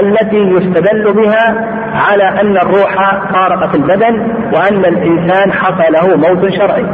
التي 0.00 0.36
يستدل 0.36 1.12
بها 1.12 1.66
على 1.94 2.40
أن 2.40 2.56
الروح 2.56 2.94
فارقت 3.32 3.74
البدن 3.74 4.34
وأن 4.52 4.84
الإنسان 4.84 5.52
حصل 5.52 5.92
له 5.92 6.16
موت 6.16 6.52
شرعي. 6.52 6.86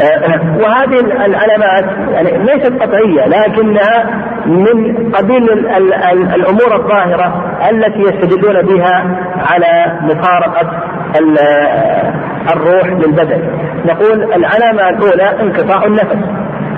آه، 0.00 0.58
وهذه 0.60 1.00
العلامات 1.00 1.84
يعني 2.12 2.38
ليست 2.38 2.72
قطعية 2.82 3.26
لكنها 3.26 4.04
من 4.46 5.08
قبيل 5.12 5.50
الأمور 6.34 6.76
الظاهرة 6.76 7.44
التي 7.70 8.00
يستدلون 8.00 8.62
بها 8.62 9.04
على 9.50 9.98
مفارقة 10.02 10.70
الروح 12.52 12.86
للبدن 12.86 13.42
نقول 13.86 14.22
العلامة 14.22 14.88
الأولى 14.88 15.40
انقطاع 15.40 15.84
النفس 15.84 16.16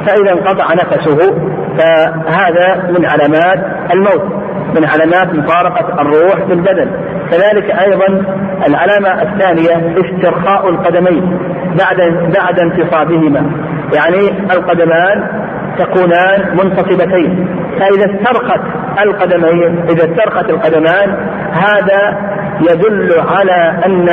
فإذا 0.06 0.32
انقطع 0.32 0.74
نفسه 0.74 1.18
فهذا 1.78 2.90
من 2.90 3.06
علامات 3.06 3.66
الموت. 3.92 4.39
من 4.74 4.84
علامات 4.84 5.34
مفارقة 5.34 6.02
الروح 6.02 6.48
للبدن 6.48 6.90
كذلك 7.30 7.70
أيضا 7.70 8.06
العلامة 8.66 9.22
الثانية 9.22 9.94
استرخاء 10.00 10.68
القدمين 10.68 11.38
بعد 11.78 12.30
بعد 12.36 12.60
انتصابهما. 12.60 13.50
يعني 13.94 14.28
القدمان 14.52 15.28
تكونان 15.78 16.56
منتصبتين. 16.56 17.48
فإذا 17.78 18.14
استرخت 18.14 18.60
القدمين 19.04 19.78
إذا 19.78 20.10
استرخت 20.10 20.50
القدمان 20.50 21.16
هذا 21.52 22.18
يدل 22.60 23.12
على 23.28 23.78
أن 23.86 24.08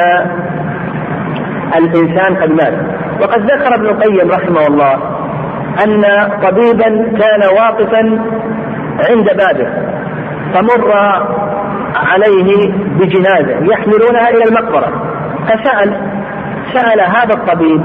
الإنسان 1.78 2.36
قد 2.36 2.52
مات. 2.52 2.74
وقد 3.22 3.42
ذكر 3.42 3.76
ابن 3.76 3.86
القيم 3.86 4.32
رحمه 4.32 4.68
الله 4.68 4.94
أن 5.86 6.04
طبيبا 6.44 7.18
كان 7.20 7.42
واقفا 7.58 8.02
عند 9.10 9.26
بابه. 9.38 9.98
فمر 10.54 10.92
عليه 11.96 12.72
بجنازة 13.00 13.74
يحملونها 13.74 14.30
إلى 14.30 14.44
المقبرة. 14.44 14.92
فسأل 15.46 15.96
سأل 16.74 17.02
هذا 17.02 17.34
الطبيب 17.34 17.82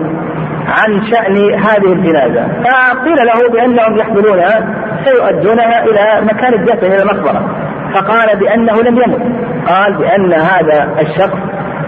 عن 0.66 1.02
شأن 1.10 1.36
هذه 1.54 1.92
الجنازة. 1.92 2.46
فقيل 2.46 3.16
له 3.26 3.52
بأنهم 3.52 3.98
يحملونها 3.98 4.74
سيؤدونها 5.04 5.84
إلى 5.84 6.26
مكان 6.26 6.54
الدفن 6.54 6.86
إلى 6.86 7.02
المقبرة. 7.02 7.56
فقال 7.94 8.38
بأنه 8.38 8.82
لم 8.82 8.96
يمت. 8.96 9.22
قال 9.68 9.96
بأن 9.98 10.32
هذا 10.32 10.94
الشخص 11.00 11.38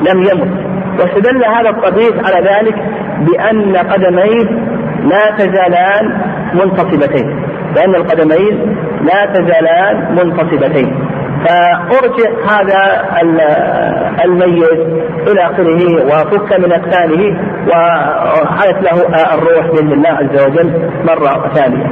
لم 0.00 0.22
يمت. 0.22 0.74
واستدل 1.00 1.44
هذا 1.44 1.70
الطبيب 1.70 2.26
على 2.26 2.48
ذلك 2.48 2.74
بأن 3.20 3.76
قدميه 3.76 4.74
لا 5.04 5.30
تزالان 5.38 6.20
منتصبتين 6.54 7.42
لأن 7.76 7.94
القدمين 7.94 8.76
لا 9.04 9.26
تزالان 9.26 10.14
منتصبتين 10.14 11.14
فأرجع 11.44 12.30
هذا 12.50 13.02
الميت 14.24 14.80
إلى 15.28 15.40
آخره 15.46 16.04
وفك 16.04 16.58
من 16.58 16.72
أكفانه 16.72 17.38
وعادت 17.68 18.82
له 18.82 18.96
الروح 19.34 19.66
بإذن 19.66 19.92
الله 19.92 20.08
عز 20.08 20.42
وجل 20.46 20.90
مرة 21.04 21.48
ثانية. 21.54 21.86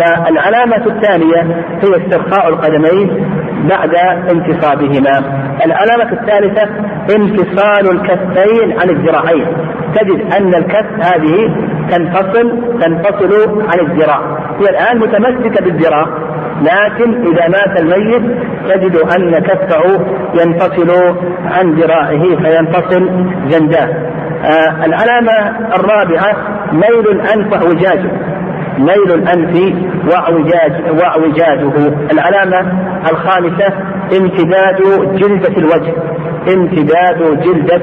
فالعلامة 0.00 0.86
الثانية 0.86 1.42
هي 1.82 2.04
استرخاء 2.04 2.48
القدمين 2.48 3.26
بعد 3.70 3.94
انتصابهما 4.32 5.22
العلامة 5.66 6.12
الثالثة 6.12 6.68
انفصال 7.16 7.90
الكفين 7.92 8.80
عن 8.80 8.90
الذراعين. 8.90 9.46
تجد 9.94 10.32
أن 10.34 10.54
الكف 10.54 10.86
هذه 11.00 11.54
تنفصل 11.90 12.78
تنفصل 12.80 13.62
عن 13.72 13.80
الذراع. 13.80 14.20
هي 14.60 14.70
الآن 14.70 14.98
متمسكة 14.98 15.64
بالذراع. 15.64 16.06
لكن 16.62 17.26
إذا 17.26 17.48
مات 17.48 17.80
الميت 17.80 18.38
تجد 18.68 18.96
أن 18.96 19.38
كفه 19.38 19.82
ينفصل 20.34 21.16
عن 21.44 21.70
ذراعه 21.74 22.22
فينفصل 22.22 23.10
جنداه 23.48 23.88
آه 24.44 24.84
العلامة 24.84 25.58
الرابعة 25.74 26.36
ميل 26.72 27.08
الأنف 27.12 27.52
وإعوجاجه 27.52 28.10
ميل 28.78 29.12
الأنف 29.14 29.74
وإعوجاج 30.10 30.72
وإعوجاجه 31.00 31.92
العلامة 32.12 32.72
الخامسة 33.10 33.66
امتداد 34.20 34.82
جلدة 35.14 35.56
الوجه. 35.58 35.92
امتداد 36.54 37.40
جلدة 37.40 37.82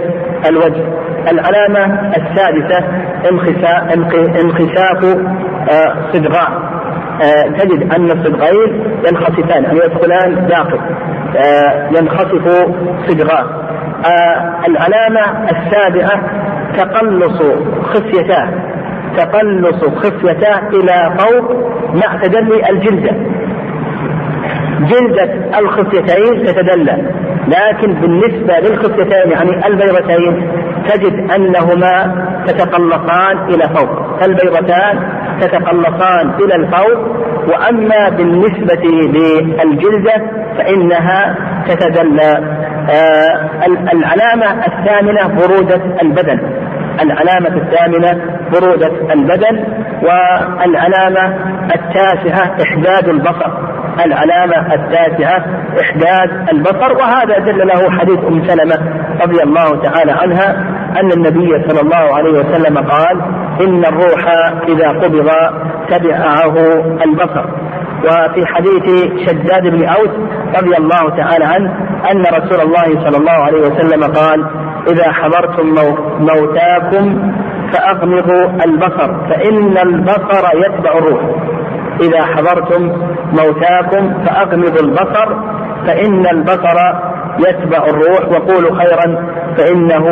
الوجه. 0.50 0.84
العلامة 1.32 2.10
السادسة 2.18 2.88
انخساف 4.44 5.06
آه، 5.70 5.96
صدغاء. 6.14 6.52
تجد 7.60 7.94
أن 7.94 8.12
الصدغين 8.12 8.84
ينخسفان 9.08 9.64
يعني 9.64 9.80
يدخلان 9.86 10.48
داخل. 10.48 10.80
آه، 11.38 11.90
ينخسف 12.00 12.68
صدغان 13.08 13.46
العلامة 14.68 15.50
السابعة 15.52 16.22
تقلص 16.78 17.42
خصيتاه 17.84 18.50
تقلص 19.18 19.84
خصيتاه 19.86 20.62
إلى 20.74 21.18
فوق 21.18 21.52
مع 21.94 22.22
تدلي 22.24 22.70
الجلدة. 22.70 23.12
جلدة 24.80 25.60
الخصيتين 25.60 26.46
تتدلى. 26.46 27.12
لكن 27.48 27.94
بالنسبة 27.94 28.60
للخصيتين 28.60 29.32
يعني 29.32 29.68
البيضتين 29.68 30.48
تجد 30.90 31.32
أنهما 31.32 32.26
تتقلصان 32.48 33.38
إلى 33.50 33.70
فوق 33.76 34.24
البيضتان 34.24 35.00
تتقلصان 35.42 36.32
إلى 36.44 36.56
الفوق 36.56 37.26
وأما 37.54 38.10
بالنسبة 38.10 38.82
للجلدة 38.84 40.14
فإنها 40.58 41.36
تتدلى. 41.68 42.32
آه 42.90 43.50
العلامة 43.94 44.66
الثامنة 44.68 45.28
برودة 45.28 45.82
البدن. 46.02 46.40
العلامة 47.02 47.62
الثامنة 47.62 48.22
برودة 48.54 49.14
البدن 49.14 49.64
والعلامة 50.04 51.38
التاسعة 51.76 52.56
إحداد 52.62 53.10
البصر. 53.10 53.52
العلامة 54.06 54.74
التاسعة 54.74 55.46
إحداد 55.82 56.50
البصر 56.54 56.94
وهذا 56.98 57.40
دل 57.40 57.68
له 57.68 57.92
حديث 57.92 58.20
أم 58.28 58.44
سلمة 58.48 58.76
رضي 59.22 59.44
الله 59.44 59.82
تعالى 59.84 60.12
عنها 60.12 60.50
أن 61.00 61.12
النبي 61.12 61.64
صلى 61.68 61.82
الله 61.82 62.16
عليه 62.16 62.32
وسلم 62.32 62.78
قال 62.78 63.22
إن 63.62 63.86
الروح 63.86 64.24
إذا 64.68 64.90
قبض 64.90 65.30
تبعه 65.90 66.56
البصر. 67.06 67.46
وفي 68.04 68.46
حديث 68.46 68.86
شداد 69.28 69.68
بن 69.68 69.86
أوس 69.86 70.10
رضي 70.58 70.78
الله 70.78 71.10
تعالى 71.10 71.46
عنه 71.46 71.74
أن 72.12 72.22
رسول 72.22 72.62
الله 72.62 73.04
صلى 73.04 73.18
الله 73.18 73.32
عليه 73.32 73.60
وسلم 73.60 74.04
قال 74.04 74.46
إذا 74.92 75.12
حضرتم 75.12 75.68
موتاكم 76.20 77.32
فأغمضوا 77.74 78.66
البصر 78.66 79.30
فإن 79.30 79.78
البصر 79.78 80.44
يتبع 80.56 80.98
الروح. 80.98 81.22
إذا 82.02 82.22
حضرتم 82.22 82.92
موتاكم 83.32 84.24
فأغمضوا 84.26 84.82
البصر 84.82 85.36
فإن 85.88 86.26
البصر 86.28 86.78
يتبع 87.40 87.86
الروح. 87.88 88.28
وقولوا 88.30 88.76
خيرا 88.76 89.28
فإنه 89.58 90.06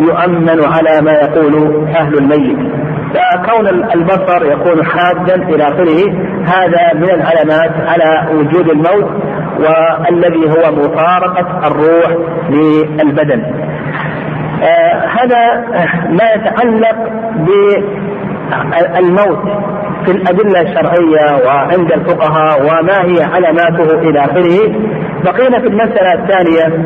يؤمن 0.00 0.64
على 0.64 1.00
ما 1.00 1.12
يقول 1.12 1.86
أهل 1.96 2.18
الميت. 2.18 2.85
فكون 3.14 3.66
البصر 3.68 4.44
يكون 4.44 4.84
حادا 4.84 5.34
إلى 5.34 5.68
آخره 5.68 6.12
هذا 6.46 6.94
من 6.94 7.10
العلامات 7.10 7.72
على 7.88 8.28
وجود 8.34 8.68
الموت 8.70 9.10
والذي 9.58 10.50
هو 10.50 10.72
مفارقة 10.72 11.66
الروح 11.66 12.10
للبدن. 12.50 13.42
آه 14.62 15.06
هذا 15.06 15.64
ما 16.10 16.24
يتعلق 16.34 16.96
بالموت 18.92 19.42
في 20.04 20.10
الأدلة 20.12 20.60
الشرعية 20.60 21.46
وعند 21.46 21.92
الفقهاء 21.92 22.60
وما 22.62 23.04
هي 23.04 23.22
علاماته 23.22 23.98
إلى 23.98 24.20
آخره. 24.20 24.72
بقينا 25.24 25.58
في 25.60 25.66
المسألة 25.66 26.12
الثانية 26.14 26.84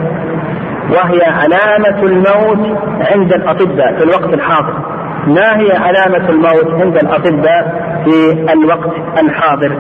وهي 0.91 1.21
علامة 1.25 2.03
الموت 2.03 2.79
عند 3.13 3.33
الأطباء 3.33 3.97
في 3.99 4.05
الوقت 4.05 4.35
الحاضر. 4.35 5.00
ما 5.27 5.61
هي 5.61 5.77
علامة 5.77 6.29
الموت 6.29 6.83
عند 6.83 6.97
الأطباء 6.97 7.91
في 8.05 8.43
الوقت 8.53 8.91
الحاضر؟ 9.23 9.79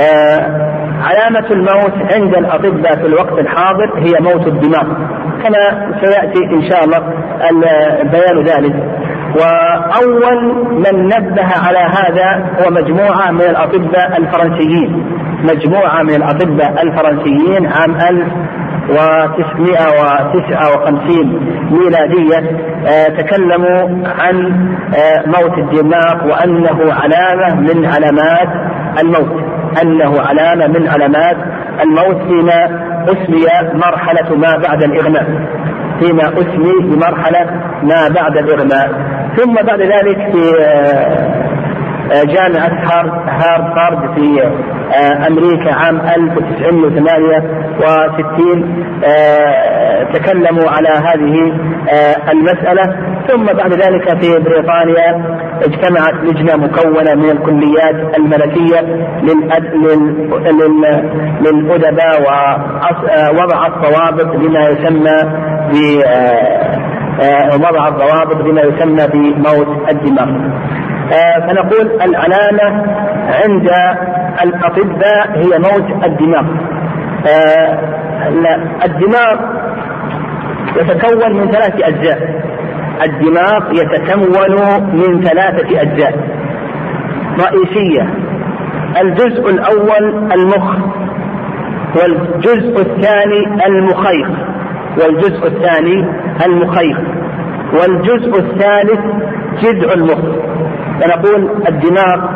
آه 0.00 0.68
علامة 1.02 1.50
الموت 1.50 2.12
عند 2.14 2.34
الأطباء 2.36 2.96
في 2.96 3.06
الوقت 3.06 3.38
الحاضر 3.38 3.98
هي 3.98 4.12
موت 4.20 4.46
الدماغ 4.46 4.84
كما 5.42 5.92
سيأتي 6.00 6.44
إن 6.54 6.70
شاء 6.70 6.84
الله 6.84 6.98
بيان 8.02 8.44
ذلك. 8.44 8.74
وأول 9.40 10.54
من 10.72 11.04
نبه 11.04 11.46
على 11.66 11.78
هذا 11.78 12.46
هو 12.60 12.70
مجموعة 12.70 13.30
من 13.30 13.40
الأطباء 13.42 14.18
الفرنسيين. 14.18 15.04
مجموعة 15.44 16.02
من 16.02 16.14
الأطباء 16.14 16.82
الفرنسيين 16.82 17.66
عام 17.66 17.96
1959 18.90 21.40
ميلادية 21.70 22.38
آه 22.86 23.08
تكلموا 23.08 23.88
عن 24.18 24.36
آه 24.94 25.22
موت 25.26 25.58
الدماغ 25.58 26.26
وأنه 26.26 26.92
علامة 26.92 27.54
من 27.60 27.86
علامات 27.86 28.48
الموت. 29.00 29.42
أنه 29.82 30.20
علامة 30.20 30.66
من 30.66 30.88
علامات 30.88 31.36
الموت 31.82 32.22
فيما 32.22 32.64
أسمي 33.08 33.46
مرحلة 33.74 34.34
ما 34.36 34.56
بعد 34.68 34.82
الإغماء. 34.82 35.26
فيما 36.00 36.28
أسمي 36.28 36.72
بمرحلة 36.82 37.46
ما 37.82 38.08
بعد 38.08 38.36
الإغماء. 38.36 38.90
ثم 39.36 39.54
بعد 39.54 39.80
ذلك 39.80 40.32
في 40.32 40.42
جامعة 42.12 42.72
هارفارد 43.28 44.14
في 44.14 44.42
أمريكا 45.26 45.74
عام 45.74 46.00
1968 46.00 48.84
تكلموا 50.14 50.70
على 50.70 50.88
هذه 50.88 51.52
المسألة 52.32 52.96
ثم 53.28 53.44
بعد 53.44 53.72
ذلك 53.72 54.20
في 54.20 54.38
بريطانيا 54.38 55.36
اجتمعت 55.62 56.14
لجنة 56.24 56.56
مكونة 56.56 57.14
من 57.14 57.30
الكليات 57.30 58.18
الملكية 58.18 58.80
للأدباء 61.40 62.22
ووضعت 62.22 63.72
ضوابط 63.78 64.36
لما 64.36 64.68
يسمى 64.68 65.16
ب 65.72 65.74
وضع 67.54 67.88
الضوابط 67.88 68.36
بما 68.42 68.60
يسمى 68.62 69.06
بموت 69.12 69.68
الدماغ. 69.90 70.28
فنقول 71.10 72.02
العلامة 72.02 72.84
عند 73.44 73.68
الأطباء 74.44 75.30
هي 75.34 75.58
موت 75.58 76.04
الدماغ. 76.04 76.44
الدماغ 78.84 79.36
يتكون 80.76 81.36
من 81.36 81.50
ثلاث 81.50 81.82
أجزاء. 81.82 82.42
الدماغ 83.04 83.72
يتكون 83.72 84.58
من 84.92 85.20
ثلاثة 85.20 85.82
أجزاء 85.82 86.14
رئيسية 87.40 88.14
الجزء 89.00 89.50
الأول 89.50 90.32
المخ 90.32 90.76
والجزء 91.96 92.80
الثاني 92.80 93.66
المخيخ 93.66 94.28
والجزء 95.00 95.46
الثاني 95.46 96.06
المخيخ 96.46 96.98
والجزء 97.72 98.38
الثالث 98.38 99.00
جذع 99.62 99.92
المخ 99.92 100.47
فنقول 101.00 101.50
الدماغ 101.68 102.28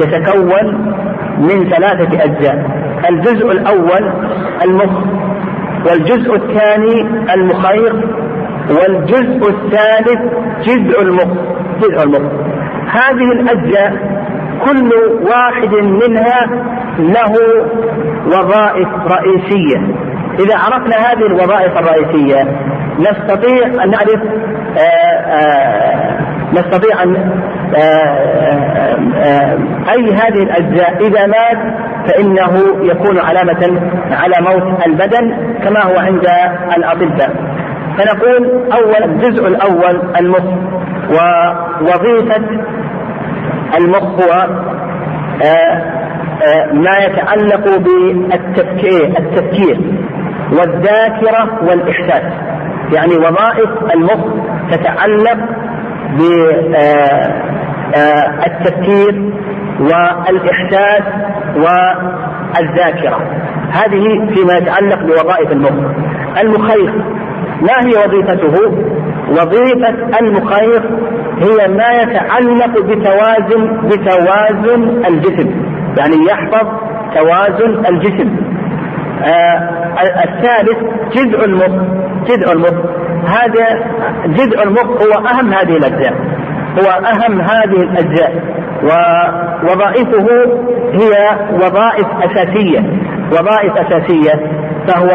يتكون 0.00 0.94
من 1.38 1.70
ثلاثة 1.70 2.24
أجزاء. 2.24 2.70
الجزء 3.10 3.52
الأول 3.52 4.12
المخ 4.64 4.90
والجزء 5.86 6.34
الثاني 6.34 7.00
المخيخ 7.34 7.92
والجزء 8.70 9.50
الثالث 9.50 10.20
جذع 10.62 11.00
المخ 11.00 11.36
جذع 11.82 12.02
المخ. 12.02 12.32
هذه 12.86 13.32
الأجزاء 13.32 13.92
كل 14.64 14.90
واحد 15.30 15.74
منها 15.74 16.46
له 16.98 17.34
وظائف 18.26 18.88
رئيسية. 18.88 19.78
إذا 20.38 20.56
عرفنا 20.56 20.96
هذه 20.96 21.26
الوظائف 21.26 21.78
الرئيسية 21.78 22.56
نستطيع 22.98 23.84
أن 23.84 23.90
نعرف 23.90 24.20
آآ 24.78 25.20
آآ 25.26 26.20
نستطيع 26.52 27.02
أن 27.02 27.16
آآ 27.76 29.58
أي 29.90 30.12
هذه 30.12 30.42
الأجزاء 30.42 30.96
إذا 31.06 31.26
مات 31.26 31.74
فإنه 32.08 32.52
يكون 32.82 33.18
علامة 33.18 33.80
على 34.10 34.34
موت 34.40 34.86
البدن 34.86 35.36
كما 35.64 35.82
هو 35.82 35.98
عند 35.98 36.26
الأطباء. 36.76 37.30
فنقول 37.98 38.62
أول 38.72 39.04
الجزء 39.04 39.46
الأول 39.48 40.02
المخ 40.20 40.44
ووظيفة 41.10 42.44
المخ 43.78 44.02
هو 44.02 44.46
ما 46.72 46.98
يتعلق 46.98 47.78
بالتفكير 47.78 49.04
التفكير 49.18 49.80
والذاكرة 50.52 51.58
والإحساس. 51.62 52.32
يعني 52.94 53.16
وظائف 53.16 53.70
المخ 53.94 54.26
تتعلق 54.70 55.38
بالتفكير 57.94 59.32
والإحساس 59.80 61.02
والذاكرة. 61.56 63.18
هذه 63.72 64.04
فيما 64.34 64.54
يتعلق 64.56 64.98
بوظائف 65.02 65.52
المخ. 65.52 65.72
المخيخ 66.40 66.90
ما 67.62 67.74
هي 67.82 67.92
وظيفته؟ 68.06 68.54
وظيفة 69.30 70.18
المخيخ 70.20 70.82
هي 71.38 71.68
ما 71.68 71.90
يتعلق 72.02 72.80
بتوازن 72.80 73.88
بتوازن 73.88 75.04
الجسم. 75.06 75.50
يعني 75.98 76.16
يحفظ 76.30 76.66
توازن 77.14 77.86
الجسم. 77.86 78.36
آه 79.22 79.70
الثالث 80.24 80.78
جذع 81.14 81.44
المخ. 81.44 81.82
جذع 82.26 82.52
المخ. 82.52 82.74
هذا 83.26 83.84
جزء 84.26 84.62
المخ 84.62 84.86
هو 84.86 85.26
أهم 85.26 85.52
هذه 85.52 85.76
الأجزاء. 85.76 86.14
هو 86.78 86.90
أهم 86.90 87.40
هذه 87.40 87.82
الأجزاء. 87.82 88.32
ووظائفه 88.82 90.26
هي 90.92 91.38
وظائف 91.52 92.06
أساسية. 92.24 92.80
وظائف 93.32 93.72
أساسية 93.76 94.32
فهو 94.88 95.08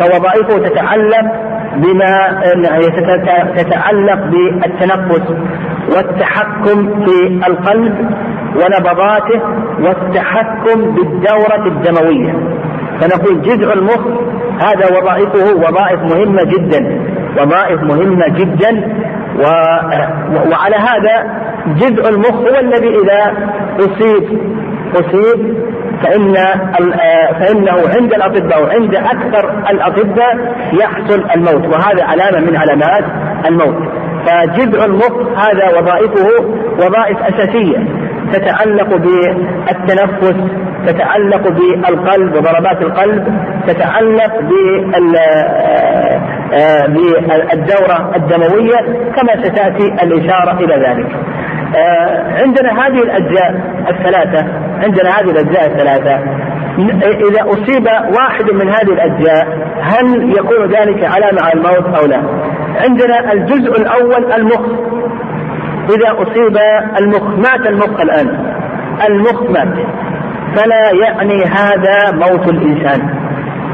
فوظائفه 0.00 0.58
تتعلق 0.68 1.26
بما 1.76 2.40
تتعلق 3.56 4.20
بالتنفس 4.26 5.34
والتحكم 5.96 7.04
في 7.04 7.46
القلب 7.46 8.10
ونبضاته 8.56 9.40
والتحكم 9.80 10.94
بالدورة 10.94 11.66
الدموية. 11.66 12.32
فنقول 13.00 13.42
جزء 13.42 13.72
المخ 13.72 14.06
هذا 14.60 14.98
وظائفه 14.98 15.54
وظائف 15.56 16.00
مهمة 16.00 16.44
جدا 16.44 17.00
وظائف 17.40 17.82
مهمة 17.82 18.28
جدا 18.28 18.94
و... 19.38 19.42
وعلى 20.50 20.76
هذا 20.76 21.46
جزء 21.66 22.08
المخ 22.08 22.34
هو 22.34 22.60
الذي 22.60 22.88
إذا 22.88 23.32
أصيب 23.78 24.40
أصيب 24.94 25.56
فإن 26.02 26.34
فإنه 27.40 27.72
عند 27.96 28.14
الأطباء 28.14 28.62
وعند 28.62 28.94
أكثر 28.94 29.58
الأطباء 29.70 30.54
يحصل 30.72 31.24
الموت 31.36 31.66
وهذا 31.66 32.04
علامة 32.04 32.50
من 32.50 32.56
علامات 32.56 33.04
الموت. 33.48 33.76
فجذع 34.26 34.84
المخ 34.84 35.38
هذا 35.38 35.78
وظائفه 35.78 36.28
وظائف 36.78 37.18
أساسية 37.22 37.78
تتعلق 38.32 38.96
بالتنفس 38.96 40.36
تتعلق 40.86 41.48
بالقلب 41.48 42.36
وضربات 42.36 42.82
القلب 42.82 43.24
تتعلق 43.66 44.40
بالدورة 46.88 48.16
الدموية 48.16 48.78
كما 49.16 49.32
ستأتي 49.42 49.86
الإشارة 50.02 50.58
إلى 50.60 50.74
ذلك. 50.74 51.10
عندنا 52.42 52.86
هذه 52.86 53.02
الأجزاء 53.02 53.54
الثلاثة 53.90 54.46
عندنا 54.84 55.10
هذه 55.10 55.30
الأجزاء 55.30 55.66
الثلاثة. 55.66 56.20
إذا 57.28 57.42
أصيب 57.50 57.86
واحد 58.18 58.50
من 58.52 58.68
هذه 58.68 58.92
الأجزاء 58.92 59.46
هل 59.80 60.32
يكون 60.38 60.66
ذلك 60.66 61.04
علامة 61.04 61.42
على 61.42 61.52
الموت 61.54 61.94
أو 61.98 62.06
لا؟ 62.06 62.22
عندنا 62.84 63.32
الجزء 63.32 63.80
الأول 63.80 64.32
المخ. 64.32 64.60
إذا 65.90 66.12
أصيب 66.22 66.56
المخ 67.00 67.22
مات 67.22 67.66
المخ 67.66 68.00
الآن. 68.00 68.54
المخ 69.08 69.42
مات. 69.42 69.78
فلا 70.56 70.90
يعني 71.02 71.44
هذا 71.44 72.12
موت 72.12 72.48
الإنسان. 72.48 73.00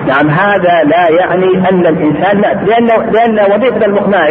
نعم 0.06 0.30
هذا 0.30 0.82
لا 0.84 1.08
يعني 1.20 1.68
أن 1.70 1.86
الإنسان 1.86 2.40
مات 2.40 2.68
لأنه 2.68 3.10
لأن 3.10 3.52
وظيفة 3.52 3.86
المخ 3.86 4.08
ما 4.08 4.26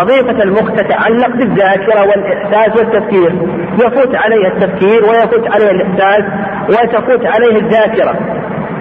وظيفة 0.00 0.42
المخ 0.42 0.72
تتعلق 0.72 1.36
بالذاكرة 1.36 2.00
والإحساس 2.08 2.76
والتفكير. 2.76 3.32
يفوت 3.74 4.16
عليه 4.16 4.46
التفكير 4.46 5.02
ويفوت 5.04 5.54
عليه 5.54 5.70
الإحساس 5.70 6.24
وتفوت 6.68 7.26
عليه 7.26 7.60
الذاكرة. 7.60 8.14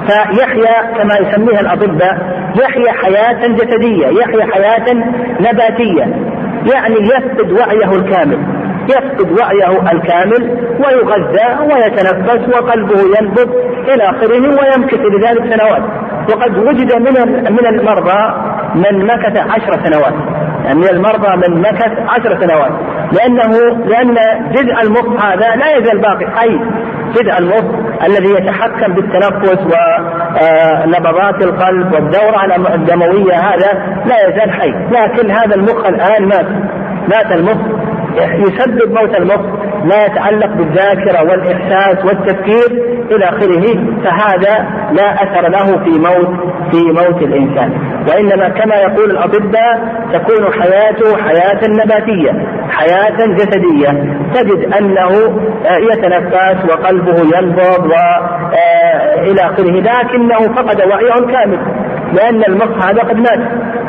فيحيا 0.08 0.92
كما 0.98 1.14
يسميها 1.22 1.60
الأطباء 1.60 2.18
يحيا 2.62 2.92
حياة 2.92 3.48
جسدية 3.48 4.08
يحيا 4.08 4.46
حياة 4.54 4.94
نباتية. 5.40 6.04
يعني 6.74 6.96
يفقد 6.96 7.52
وعيه 7.52 7.96
الكامل. 7.96 8.65
يفقد 8.90 9.32
وعيه 9.40 9.92
الكامل 9.92 10.42
ويغذى 10.86 11.74
ويتنفس 11.74 12.56
وقلبه 12.56 13.00
ينبض 13.20 13.50
إلى 13.88 14.04
آخره 14.04 14.42
ويمكث 14.42 15.00
لذلك 15.00 15.56
سنوات. 15.56 15.82
وقد 16.30 16.58
وجد 16.58 16.94
من 16.96 17.44
من 17.54 17.66
المرضى 17.68 18.34
من 18.76 19.06
مكث 19.06 19.38
عشر 19.38 19.86
سنوات. 19.86 20.14
يعني 20.66 20.80
من 20.80 20.90
المرضى 20.90 21.48
من 21.48 21.62
مكث 21.62 21.92
عشر 22.10 22.48
سنوات. 22.48 22.72
لأنه 23.12 23.52
لأن 23.86 24.16
جزء 24.52 24.82
المخ 24.84 25.24
هذا 25.26 25.56
لا 25.56 25.78
يزال 25.78 26.02
باقي. 26.02 26.28
حي 26.36 26.60
جزء 27.14 27.38
المخ 27.40 27.66
الذي 28.06 28.34
يتحكم 28.34 28.94
بالتنفس 28.94 29.60
ونبضات 29.62 31.44
القلب 31.44 31.94
والدورة 31.94 32.46
الدموية 32.76 33.34
هذا 33.34 33.74
لا 34.06 34.28
يزال 34.28 34.52
حي. 34.52 34.72
لكن 34.92 35.32
هذا 35.32 35.56
المخ 35.56 35.86
الآن 35.86 36.28
مات. 36.28 36.48
مات 37.10 37.32
المخ. 37.32 37.58
يسبب 38.24 38.92
موت 38.92 39.16
المخ 39.18 39.42
ما 39.84 40.06
يتعلق 40.06 40.48
بالذاكرة 40.48 41.24
والإحساس 41.24 42.06
والتفكير 42.06 42.84
إلى 43.12 43.26
آخره 43.26 43.64
فهذا 44.04 44.66
لا 44.92 45.14
أثر 45.24 45.50
له 45.50 45.84
في 45.84 46.00
موت 46.00 46.54
في 46.72 46.78
موت 46.92 47.22
الإنسان. 47.22 47.74
وإنما 48.10 48.50
كما 48.50 48.76
يقول 48.76 49.12
الأطباء 49.12 49.80
تكون 50.14 50.62
حياته 50.62 51.18
حياة 51.18 51.60
نباتية 51.68 52.32
حياة 52.70 53.26
جسدية. 53.28 53.90
تجد 54.34 54.74
أنه 54.74 55.40
يتنفس 55.92 56.66
وقلبه 56.72 57.38
ينبض 57.38 57.92
والى 57.92 59.42
آخره 59.42 59.72
لكنه 59.72 60.54
فقد 60.56 60.82
وعيه 60.82 61.14
الكامل 61.14 61.60
لأن 62.14 62.44
المخ 62.44 62.88
هذا 62.88 63.02
قد 63.02 63.16
مات. 63.16 63.40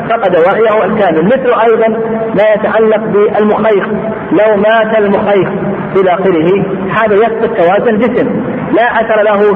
فقد 0.09 0.35
وعيه 0.35 0.85
الكامل 0.85 1.25
مثل 1.25 1.53
أيضا 1.71 1.87
ما 2.35 2.43
يتعلق 2.55 2.97
بالمخيخ 2.97 3.87
لو 4.31 4.57
مات 4.57 4.97
المخيخ 4.97 5.49
إلى 5.95 6.13
آخره 6.13 6.65
هذا 6.91 7.15
يفقد 7.15 7.53
توازن 7.55 7.89
الجسم. 7.89 8.27
لا 8.71 8.83
أثر 8.83 9.21
له 9.23 9.53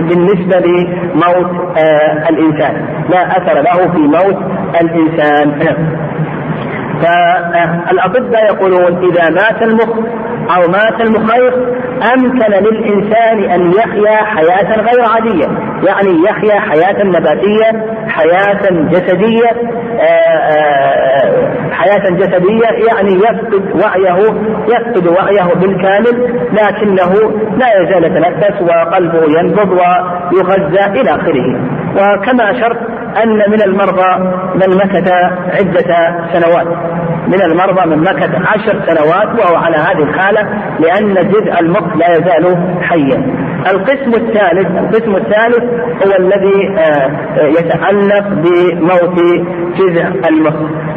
بالنسبة 0.00 0.58
لموت 0.58 1.78
آه 1.78 2.28
الإنسان. 2.30 2.86
لا 3.10 3.26
أثر 3.36 3.60
له 3.60 3.92
في 3.92 3.98
موت 3.98 4.38
الإنسان. 4.80 5.76
فالأطباء 7.02 8.44
يقولون 8.44 9.10
إذا 9.10 9.30
مات 9.30 9.62
المخ 9.62 9.90
أو 10.56 10.68
مات 10.68 11.00
المخيخ 11.00 11.54
أمكن 12.14 12.52
للإنسان 12.52 13.50
أن 13.50 13.72
يحيا 13.72 14.16
حياة 14.24 14.80
غير 14.80 15.04
عادية. 15.14 15.46
يعني 15.86 16.22
يحيا 16.28 16.60
حياة 16.60 17.04
نباتية 17.04 17.86
حياة 18.08 18.70
جسدية 18.70 19.48
آه، 20.00 20.02
آه، 20.02 21.70
حياة 21.72 22.10
جسدية. 22.10 22.86
يعني 22.88 23.14
يفقد 23.14 23.82
وعيه 23.84 24.18
يفقد 24.68 25.06
وعيه 25.06 25.54
بالكامل 25.54 26.40
لكنه 26.52 27.12
لا 27.56 27.66
يزال 27.82 28.04
يتنفس 28.04 28.62
وقلبه 28.62 29.24
ينبض 29.38 29.70
ويغذى 29.70 31.00
إلى 31.00 31.10
آخره. 31.10 31.60
وكما 31.92 32.50
أشرت 32.50 32.78
أن 33.24 33.50
من 33.50 33.62
المرضى 33.62 34.18
من 34.54 34.76
مكث 34.76 35.12
عدة 35.58 36.16
سنوات. 36.32 36.66
من 37.28 37.42
المرضى 37.42 37.96
من 37.96 38.02
مكث 38.02 38.30
عشر 38.46 38.80
سنوات 38.86 39.40
وهو 39.40 39.56
على 39.56 39.76
هذه 39.76 40.02
الحالة 40.02 40.48
لأن 40.80 41.14
جزء 41.14 41.60
المخ 41.60 41.96
لا 41.96 42.12
يزال 42.12 42.56
حيا. 42.82 43.22
القسم 43.70 44.14
الثالث 44.14 44.66
القسم 44.66 45.16
الثالث 45.16 45.64
هو 46.06 46.16
الذي 46.18 46.78
آه، 46.78 47.10
يتعلق 47.46 48.28
بموت 48.28 49.20
جزء 49.76 50.28
المخ 50.28 50.54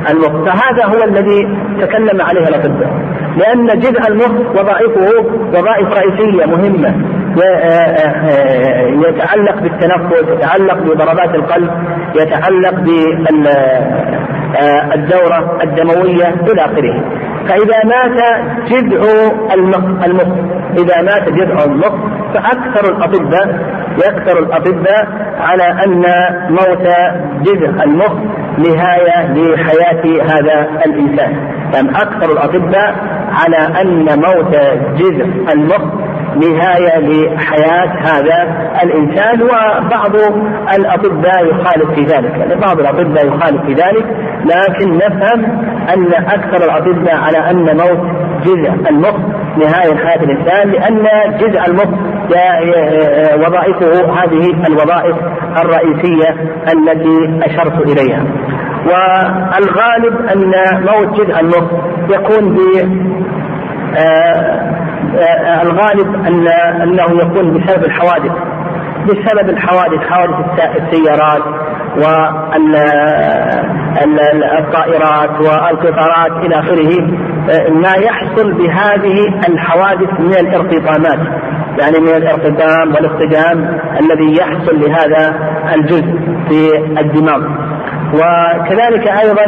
المخ 0.10 0.46
فهذا 0.46 0.86
هو 0.86 1.04
الذي 1.04 1.58
تكلم 1.82 2.22
عليه 2.22 2.48
الأطباء. 2.48 2.92
لأن 3.38 3.80
جزء 3.80 4.08
المخ 4.10 4.32
وظائفه 4.32 5.26
وظائف 5.54 5.88
رئيسية 5.94 6.46
مهمة 6.46 6.96
آه، 7.44 7.48
آه، 7.48 8.88
يتعلق 8.88 9.60
بالتنفس 9.62 10.32
يتعلق 10.32 10.78
بضربات 10.78 11.36
القلب 11.36 11.72
يتعلق 12.16 12.76
بالدورة 14.56 15.58
الدموية 15.64 16.28
إلى 16.28 16.66
آخره. 16.66 17.04
فإذا 17.48 17.86
مات 17.86 18.46
جذع 18.70 19.02
المخ, 19.54 20.06
المخ. 20.06 20.28
إذا 20.78 21.02
مات 21.02 21.30
جذع 21.30 21.64
المخ 21.66 21.94
فأكثر 22.34 22.96
الأطباء 22.96 23.60
يكثر 23.98 24.40
الأطباء 24.40 25.08
على 25.40 25.84
أن 25.86 26.04
موت 26.50 26.88
جذع 27.42 27.84
المخ 27.84 28.14
نهاية 28.58 29.34
لحياة 29.34 30.24
هذا 30.24 30.68
الإنسان. 30.86 31.34
يعني 31.74 31.90
أكثر 31.90 32.32
الأطباء 32.32 32.96
على 33.32 33.82
أن 33.82 34.20
موت 34.20 34.56
جذع 34.98 35.54
المخ 35.54 35.84
نهاية 36.36 37.00
لحياة 37.00 38.00
هذا 38.04 38.70
الإنسان 38.84 39.42
وبعض 39.42 40.16
الأطباء 40.78 41.46
يخالف 41.46 41.92
في 41.96 42.02
ذلك. 42.02 42.38
يعني 42.38 42.56
بعض 42.56 42.80
الأطباء 42.80 43.28
يخالف 43.28 43.62
في 43.66 43.74
ذلك 43.74 44.06
لكن 44.46 44.98
نفهم 44.98 45.46
أن 45.94 46.14
أكثر 46.14 46.66
الأطباء 46.66 47.16
على 47.16 47.38
أن 47.38 47.78
موت 47.78 48.26
جزء 48.44 48.90
المخ 48.90 49.16
نهاية 49.58 49.96
حياة 49.96 50.24
الإنسان 50.24 50.70
لأن 50.70 51.08
جزء 51.38 51.66
المخ 51.68 52.00
وظائفه 53.36 54.24
هذه 54.24 54.68
الوظائف 54.68 55.16
الرئيسية 55.58 56.30
التي 56.74 57.40
أشرت 57.44 57.82
إليها. 57.82 58.24
والغالب 58.86 60.26
أن 60.34 60.52
موت 60.82 61.22
جزء 61.22 61.40
المخ 61.40 61.72
يكون 62.10 62.56
ب 62.56 62.60
آه، 63.98 64.85
الغالب 65.62 66.16
أن 66.28 66.48
أنه 66.82 67.06
يكون 67.22 67.54
بسبب 67.54 67.84
الحوادث. 67.84 68.32
بسبب 69.06 69.50
الحوادث 69.50 70.08
حوادث 70.10 70.46
السيارات 70.76 71.44
والطائرات 74.02 75.32
والقطارات 75.40 76.46
إلى 76.46 76.56
آخره. 76.60 77.02
ما 77.72 77.94
يحصل 77.98 78.54
بهذه 78.54 79.18
الحوادث 79.50 80.20
من 80.20 80.34
الارتطامات. 80.34 81.20
يعني 81.82 82.00
من 82.00 82.16
الارتطام 82.16 82.94
والإصطدام 82.94 83.80
الذي 84.00 84.38
يحصل 84.38 84.80
لهذا 84.80 85.36
الجزء 85.74 86.20
في 86.50 86.78
الدماغ. 87.00 87.42
وكذلك 88.16 89.08
أيضا 89.08 89.46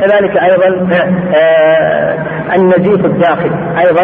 كذلك 0.00 0.36
أيضا 0.42 0.88
آه، 1.36 2.18
النزيف 2.56 3.04
الداخلي 3.04 3.50
أيضا 3.78 4.02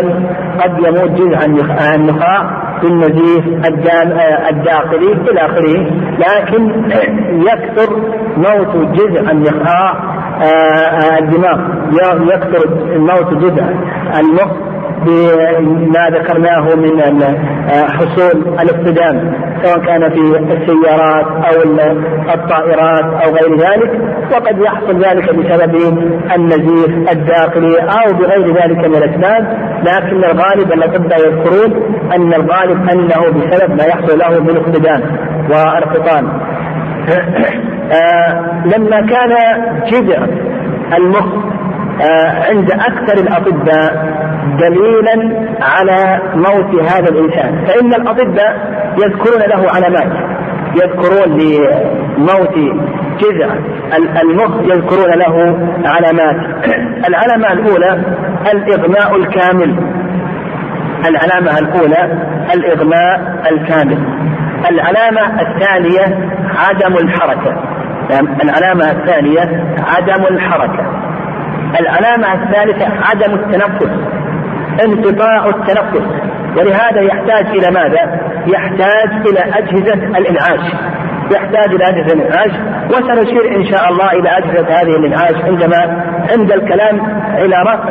قد 0.62 0.78
يموت 0.78 1.10
جزء 1.10 1.36
عن 1.36 1.58
النخاع 1.94 2.50
بالنزيف 2.82 3.46
آه، 3.66 4.48
الداخلي 4.50 5.12
إلى 5.30 5.40
آخره. 5.40 5.86
لكن 6.18 6.90
يكثر 7.32 7.96
موت 8.36 8.76
جزء 8.76 9.30
النخاع 9.30 9.92
آه، 10.42 11.18
الدماغ. 11.18 11.58
يكثر 12.34 12.68
موت 12.96 13.34
جزء 13.34 13.64
المخ 14.18 14.71
بما 15.06 16.10
ذكرناه 16.10 16.74
من 16.74 17.00
حصول 17.70 18.58
الاصطدام 18.60 19.32
سواء 19.62 19.78
كان 19.78 20.10
في 20.10 20.38
السيارات 20.52 21.26
أو 21.26 21.62
الطائرات 22.34 23.04
أو 23.04 23.30
غير 23.34 23.58
ذلك 23.58 24.00
وقد 24.32 24.58
يحصل 24.58 25.04
ذلك 25.04 25.34
بسبب 25.34 25.98
النزيف 26.36 27.10
الداخلي 27.12 27.80
أو 27.80 28.12
بغير 28.18 28.54
ذلك 28.54 28.78
من 28.88 28.96
الأسباب 28.96 29.58
لكن 29.82 30.24
الغالب 30.24 30.72
الأطباء 30.72 31.18
يذكرون 31.18 31.82
أن 32.14 32.34
الغالب 32.34 32.88
أنه 32.90 33.20
بسبب 33.30 33.70
ما 33.70 33.84
يحصل 33.84 34.18
له 34.18 34.40
من 34.40 34.56
اصطدام 34.56 35.02
وارتطام. 35.50 36.28
آه، 37.92 38.62
لما 38.66 39.00
كان 39.00 39.36
جذع 39.86 40.26
المخ 40.96 41.26
آه، 41.26 41.51
عند 42.50 42.70
أكثر 42.72 43.22
الأطباء 43.22 44.14
دليلا 44.58 45.46
على 45.62 46.20
موت 46.34 46.90
هذا 46.90 47.08
الإنسان. 47.08 47.64
فإن 47.66 47.94
الأطباء 47.94 48.56
يذكرون 49.04 49.40
له 49.40 49.70
علامات. 49.70 50.12
يذكرون 50.74 51.38
لموت 51.38 52.58
جذع 53.20 53.48
المخ 54.22 54.62
يذكرون 54.62 55.10
له 55.10 55.58
علامات. 55.84 56.36
العلامة 57.08 57.52
الأولى 57.52 58.02
الإغماء 58.52 59.16
الكامل. 59.16 59.76
العلامة 61.08 61.58
الأولى 61.58 62.18
الإغماء 62.54 63.42
الكامل. 63.52 63.98
العلامة 64.70 65.40
الثانية 65.40 66.30
عدم 66.56 66.96
الحركة. 66.96 67.56
العلامة 68.44 68.90
الثانية 68.90 69.64
عدم 69.86 70.26
الحركة. 70.30 71.11
العلامه 71.80 72.42
الثالثة 72.42 72.86
عدم 73.02 73.34
التنفس 73.34 73.90
انقطاع 74.84 75.46
التنفس. 75.46 76.06
ولهذا 76.56 77.00
يحتاج 77.00 77.46
إلى 77.46 77.70
ماذا؟ 77.70 78.20
يحتاج 78.46 79.26
إلى 79.26 79.40
أجهزة 79.58 80.18
الإنعاش. 80.18 80.72
يحتاج 81.30 81.74
إلى 81.74 81.84
أجهزة 81.88 82.14
الإنعاش. 82.14 82.50
وسنشير 82.90 83.56
إن 83.56 83.64
شاء 83.64 83.88
الله 83.88 84.12
إلى 84.12 84.28
أجهزة 84.38 84.80
هذه 84.80 84.96
الإنعاش 84.96 85.44
عندما 85.44 86.04
عند 86.32 86.52
الكلام 86.52 87.00
إلى 87.38 87.56
رفع 87.62 87.88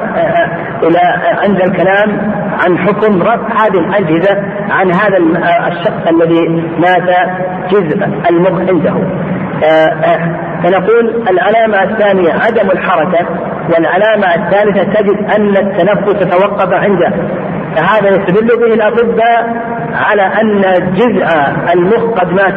إلى 0.84 1.00
عند 1.44 1.62
الكلام 1.62 2.32
عن 2.66 2.78
حكم 2.78 3.22
رفع 3.22 3.66
هذه 3.66 3.80
الأجهزة 3.80 4.38
عن 4.72 4.92
هذا 4.94 5.18
الشخص 5.68 6.08
الذي 6.08 6.48
مات 6.80 7.10
جزء 7.72 8.06
المخ 8.30 8.60
عنده. 8.70 8.94
فنقول 10.64 11.24
العلامه 11.30 11.84
الثانية 11.84 12.34
عدم 12.34 12.72
الحركة. 12.72 13.26
والعلامة 13.70 14.36
الثالثة 14.36 14.84
تجد 14.84 15.32
أن 15.38 15.58
التنفس 15.58 16.38
توقف 16.38 16.74
عنده 16.74 17.12
فهذا 17.76 18.10
يستدل 18.10 18.48
به 18.48 18.74
الأطباء 18.74 19.56
على 19.94 20.22
أن 20.22 20.62
جزء 20.94 21.26
المخ 21.74 22.20
قد 22.20 22.34
مات 22.34 22.56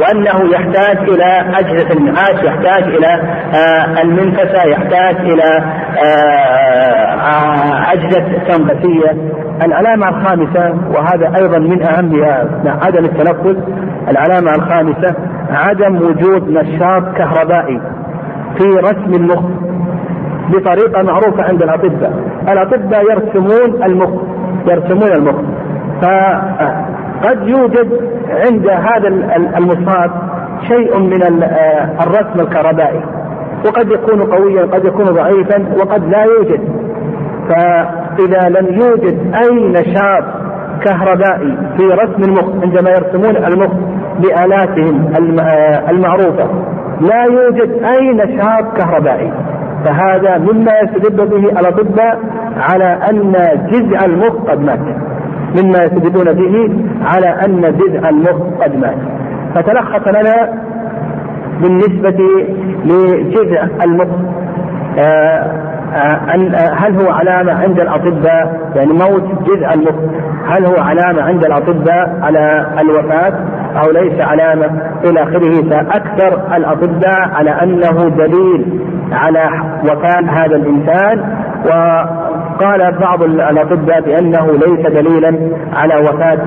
وأنه 0.00 0.50
يحتاج 0.54 0.98
إلى 0.98 1.58
أجهزة 1.58 1.96
النعاش 1.98 2.44
يحتاج 2.44 2.82
إلى 2.82 3.20
آه، 3.54 4.02
المنفسة 4.02 4.64
يحتاج 4.64 5.16
إلى 5.16 5.64
آه، 6.04 7.92
أجهزة 7.92 8.38
تنفسية. 8.48 9.30
العلامة 9.62 10.08
الخامسة 10.08 10.74
وهذا 10.94 11.32
أيضا 11.36 11.58
من 11.58 11.82
أهمها 11.82 12.48
عدم 12.82 13.04
التنفس 13.04 13.56
العلامة 14.08 14.54
الخامسة 14.54 15.14
عدم 15.50 15.96
وجود 15.96 16.48
نشاط 16.50 17.16
كهربائي 17.16 17.80
في 18.58 18.68
رسم 18.68 19.14
المخ. 19.14 19.42
بطريقة 20.48 21.02
معروفة 21.02 21.42
عند 21.42 21.62
الأطباء. 21.62 22.12
الأطباء 22.48 23.02
يرسمون 23.10 23.82
المخ 23.82 24.10
يرسمون 24.66 25.12
المخ. 25.16 25.36
فقد 26.02 27.48
يوجد 27.48 28.00
عند 28.28 28.68
هذا 28.68 29.08
المصاب 29.56 30.10
شيء 30.68 30.98
من 30.98 31.22
الرسم 32.02 32.40
الكهربائي. 32.40 33.00
وقد 33.66 33.92
يكون 33.92 34.22
قويا 34.22 34.62
قد 34.62 34.84
يكون 34.84 35.04
ضعيفا 35.04 35.64
وقد 35.80 36.04
لا 36.08 36.24
يوجد. 36.24 36.60
فإذا 37.48 38.48
لم 38.48 38.66
يوجد 38.66 39.34
أي 39.34 39.68
نشاط 39.68 40.24
كهربائي 40.84 41.56
في 41.76 41.82
رسم 41.82 42.22
المخ 42.22 42.62
عندما 42.62 42.90
يرسمون 42.90 43.36
المخ 43.36 43.72
بآلاتهم 44.18 45.12
المعروفة 45.88 46.48
لا 47.00 47.24
يوجد 47.24 47.82
أي 47.84 48.12
نشاط 48.12 48.76
كهربائي. 48.76 49.32
فهذا 49.84 50.38
مما 50.38 50.72
يستدل 50.82 51.26
به 51.26 51.60
الأطباء 51.60 52.18
على 52.56 52.98
أن 53.10 53.32
جزء 53.70 54.06
المخ 54.06 54.50
قد 54.50 54.60
مات. 54.60 54.80
مما 55.62 55.84
يستدلون 55.84 56.32
به 56.32 56.84
على 57.04 57.28
أن 57.28 57.60
جزء 57.60 58.08
المخ 58.08 58.62
قد 58.62 58.76
مات. 58.76 58.96
فتلخص 59.54 60.08
لنا 60.08 60.52
بالنسبة 61.60 62.18
لجزء 62.84 63.62
المخ 63.84 64.08
آه، 64.98 65.66
آه، 65.94 66.74
هل 66.74 67.00
هو 67.00 67.10
علامة 67.10 67.52
عند 67.52 67.80
الأطباء؟ 67.80 68.70
يعني 68.76 68.92
موت 68.92 69.42
جزء 69.42 69.74
المخ 69.74 69.94
هل 70.46 70.66
هو 70.66 70.76
علامة 70.76 71.22
عند 71.22 71.44
الأطباء 71.44 72.18
على 72.22 72.66
الوفاة؟ 72.80 73.32
أو 73.82 73.90
ليس 73.90 74.20
علامة 74.20 74.66
إلى 75.04 75.22
آخره 75.22 75.68
فأكثر 75.70 76.56
الأطباء 76.56 77.30
على 77.34 77.50
أنه 77.50 78.08
دليل 78.08 78.80
على 79.12 79.50
وفاة 79.84 80.30
هذا 80.30 80.56
الإنسان. 80.56 81.36
وقال 81.66 82.98
بعض 83.00 83.22
الأطباء 83.22 84.00
بأنه 84.00 84.46
ليس 84.46 84.86
دليلا 84.86 85.38
على 85.72 85.96
وفاة 85.96 86.44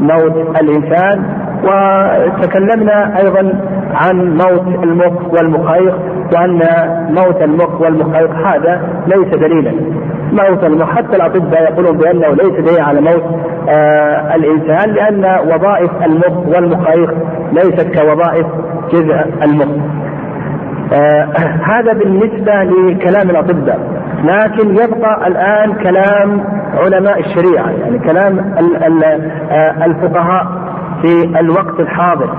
موت 0.00 0.56
الإنسان. 0.62 1.24
وتكلمنا 1.64 3.18
أيضا 3.18 3.52
عن 3.94 4.28
موت 4.32 4.84
المخ 4.84 5.32
والمخيخ 5.32 5.94
وأن 6.34 6.60
موت 7.10 7.42
المخ 7.42 7.80
والمخيخ 7.80 8.30
هذا 8.30 8.80
ليس 9.06 9.28
دليلا. 9.28 9.72
موت 10.32 10.64
المخ 10.64 10.90
حتى 10.90 11.16
الأطباء 11.16 11.62
يقولون 11.62 11.96
بأنه 11.98 12.28
ليس 12.28 12.66
دليل 12.66 12.80
على 12.80 13.00
موت 13.00 13.24
آه 13.68 14.34
الإنسان 14.34 14.90
لأن 14.90 15.24
وظائف 15.54 15.90
المخ 16.04 16.38
والمخيخ 16.56 17.10
ليست 17.52 17.98
كوظائف 18.00 18.46
جزء 18.92 19.14
المخ. 19.44 19.68
آه 20.92 21.28
هذا 21.64 21.92
بالنسبة 21.92 22.52
لكلام 22.62 23.30
الأطباء. 23.30 23.78
لكن 24.24 24.70
يبقى 24.70 25.26
الآن 25.28 25.72
كلام 25.72 26.44
علماء 26.74 27.20
الشريعة 27.20 27.70
يعني 27.70 27.98
كلام 27.98 28.38
آه، 29.50 29.84
الفقهاء 29.86 30.46
في 31.02 31.40
الوقت 31.40 31.80
الحاضر. 31.80 32.30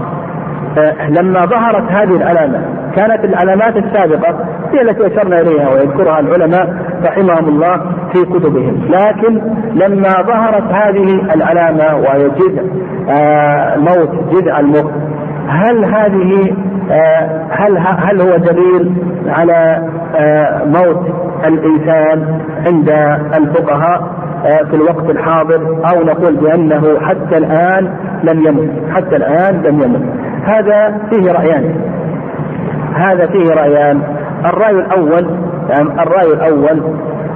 لما 1.09 1.45
ظهرت 1.45 1.91
هذه 1.91 2.15
العلامة 2.15 2.61
كانت 2.95 3.25
العلامات 3.25 3.77
السابقة 3.77 4.45
هي 4.73 4.81
التي 4.81 5.07
أشرنا 5.07 5.41
إليها 5.41 5.69
ويذكرها 5.69 6.19
العلماء 6.19 6.73
رحمهم 7.03 7.47
الله 7.47 7.77
في 8.13 8.25
كتبهم. 8.25 8.81
لكن 8.89 9.41
لما 9.73 10.09
ظهرت 10.09 10.63
هذه 10.73 11.33
العلامة 11.35 11.95
وهي 11.95 12.29
جذع 12.29 12.61
آه، 13.09 13.77
موت 13.77 14.09
جذع 14.33 14.59
المخ 14.59 14.91
هل 15.47 15.85
هذه 15.85 16.53
آه، 16.91 17.45
هل 17.51 17.77
هل 17.77 18.21
هو 18.21 18.37
دليل 18.37 18.93
على 19.27 19.89
موت 20.65 21.05
الإنسان 21.45 22.39
عند 22.67 22.89
الفقهاء 23.37 24.19
في 24.69 24.75
الوقت 24.75 25.09
الحاضر؟ 25.09 25.77
أو 25.93 26.03
نقول 26.03 26.35
بأنه 26.35 26.99
حتى 27.01 27.37
الآن 27.37 27.93
لم 28.23 28.45
يمت 28.47 28.71
حتى 28.95 29.15
الآن 29.15 29.61
لم 29.61 29.81
يمت. 29.81 30.18
هذا 30.43 30.97
فيه 31.09 31.31
رأيان. 31.31 31.75
هذا 32.93 33.25
فيه 33.25 33.53
رأيان. 33.53 34.01
الرأي 34.45 34.71
الأول 34.71 35.25
يعني 35.69 36.03
الرأي 36.03 36.33
الأول 36.33 36.81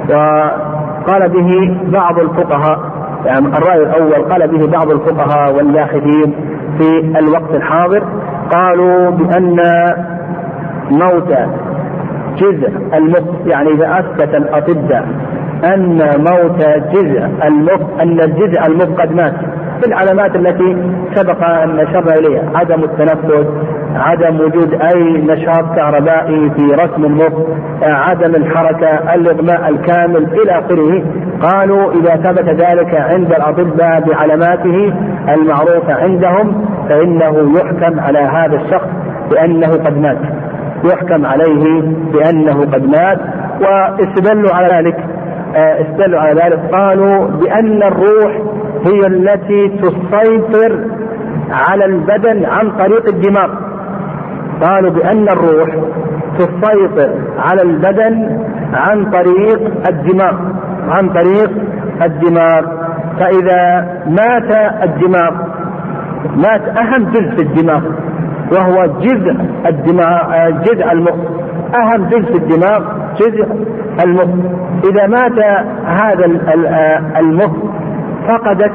وقال 0.10 1.30
به 1.30 1.78
بعض 1.92 2.20
الفقهاء 2.20 2.80
يعني 3.26 3.48
الرأي 3.48 3.84
الأول 3.84 4.32
قال 4.32 4.48
به 4.48 4.68
بعض 4.68 4.92
الفقهاء 4.92 5.56
واللاحدين 5.56 6.34
في 6.80 7.20
الوقت 7.20 7.56
الحاضر 7.56 8.04
قالوا 8.52 9.10
بأن 9.10 9.60
موت 10.92 11.34
جزء 12.38 12.72
المخ 12.94 13.24
يعني 13.46 13.70
إذا 13.70 14.00
أثبت 14.00 14.36
الأطباء 14.36 15.08
أن 15.64 15.98
موت 16.18 16.66
جزء 16.94 17.30
المخ 17.44 17.82
أن 18.02 18.20
الجزء 18.20 18.68
المخ 18.68 19.02
قد 19.02 19.12
مات. 19.16 19.34
في 19.84 19.90
العلامات 19.90 20.36
التي 20.36 20.78
سبق 21.16 21.44
أن 21.44 21.80
أشرنا 21.80 22.14
إليها. 22.14 22.44
عدم 22.56 22.84
التنفس 22.84 23.48
عدم 23.96 24.40
وجود 24.40 24.74
أي 24.74 25.04
نشاط 25.04 25.76
كهربائي 25.76 26.50
في 26.50 26.62
رسم 26.74 27.06
المخ 27.06 27.34
عدم 27.84 28.36
الحركة 28.36 29.14
الإغماء 29.16 29.70
الكامل 29.70 30.28
إلى 30.42 30.52
آخره. 30.52 31.04
قالوا 31.42 31.92
إذا 31.92 32.16
ثبت 32.16 32.50
ذلك 32.50 32.96
عند 32.96 33.34
الأطباء 33.34 34.00
بعلاماته 34.00 34.94
المعروفة 35.30 35.94
عندهم 35.94 36.66
فإنه 36.90 37.60
يحكم 37.60 38.00
على 38.00 38.20
هذا 38.20 38.56
الشخص 38.56 38.88
بأنه 39.32 39.68
قد 39.68 39.98
مات. 39.98 40.18
يحكم 40.94 41.26
عليه 41.26 41.82
بأنه 42.14 42.62
قد 42.62 42.84
مات. 42.86 43.20
واستدلوا 43.62 44.54
على 44.54 44.68
ذلك 44.78 44.96
آه، 45.56 45.82
استدلوا 45.82 46.20
على 46.20 46.42
ذلك. 46.42 46.60
قالوا 46.72 47.28
بأن 47.28 47.84
الروح 47.84 48.32
هي 48.86 49.08
التي 49.08 49.68
تسيطر 49.68 50.86
على 51.52 51.86
البدن 51.86 52.46
عن 52.46 52.72
طريق 52.72 53.08
الدماغ. 53.08 53.50
قالوا 54.62 54.92
بأن 54.92 55.28
الروح 55.30 55.70
تسيطر 56.38 57.10
على 57.38 57.62
البدن 57.62 58.40
عن 58.74 59.06
طريق 59.06 59.72
الدماغ 59.90 60.36
عن 60.90 61.10
طريق 61.10 61.52
الدماغ. 62.04 62.62
فإذا 63.20 63.88
مات 64.08 64.52
الدماغ 64.84 65.32
مات 66.36 66.78
أهم 66.78 67.12
جزء 67.12 67.36
في 67.36 67.42
الدماغ 67.42 67.82
وهو 68.52 68.86
جزء 68.86 69.36
الدماغ 69.68 70.50
جزء 70.50 70.92
المخ. 70.92 71.16
أهم 71.76 72.10
جزء 72.10 72.26
في 72.26 72.38
الدماغ 72.38 72.84
جزء 73.16 73.48
المخ. 74.06 74.30
إذا 74.92 75.08
مات 75.08 75.40
هذا 75.86 76.26
المخ 77.20 77.52
فقدت 78.28 78.74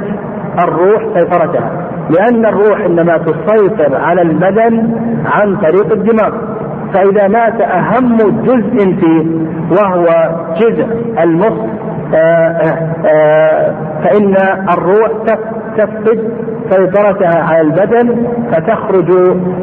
الروح 0.64 1.02
سيطرتها 1.14 1.70
لأن 2.10 2.46
الروح 2.46 2.80
إنما 2.80 3.18
تسيطر 3.18 3.96
على 3.96 4.22
البدن 4.22 4.94
عن 5.26 5.56
طريق 5.56 5.92
الدماغ 5.92 6.32
فإذا 6.94 7.28
مات 7.28 7.60
أهم 7.60 8.16
جزء 8.16 8.94
فيه 9.00 9.26
وهو 9.70 10.06
جزء 10.56 10.86
المخ 11.22 11.52
آه، 12.14 12.62
آه، 13.06 13.74
فإن 14.04 14.36
الروح 14.72 15.10
تفقد 15.76 16.32
سيطرتها 16.70 17.42
على 17.42 17.60
البدن 17.60 18.26
فتخرج 18.52 19.10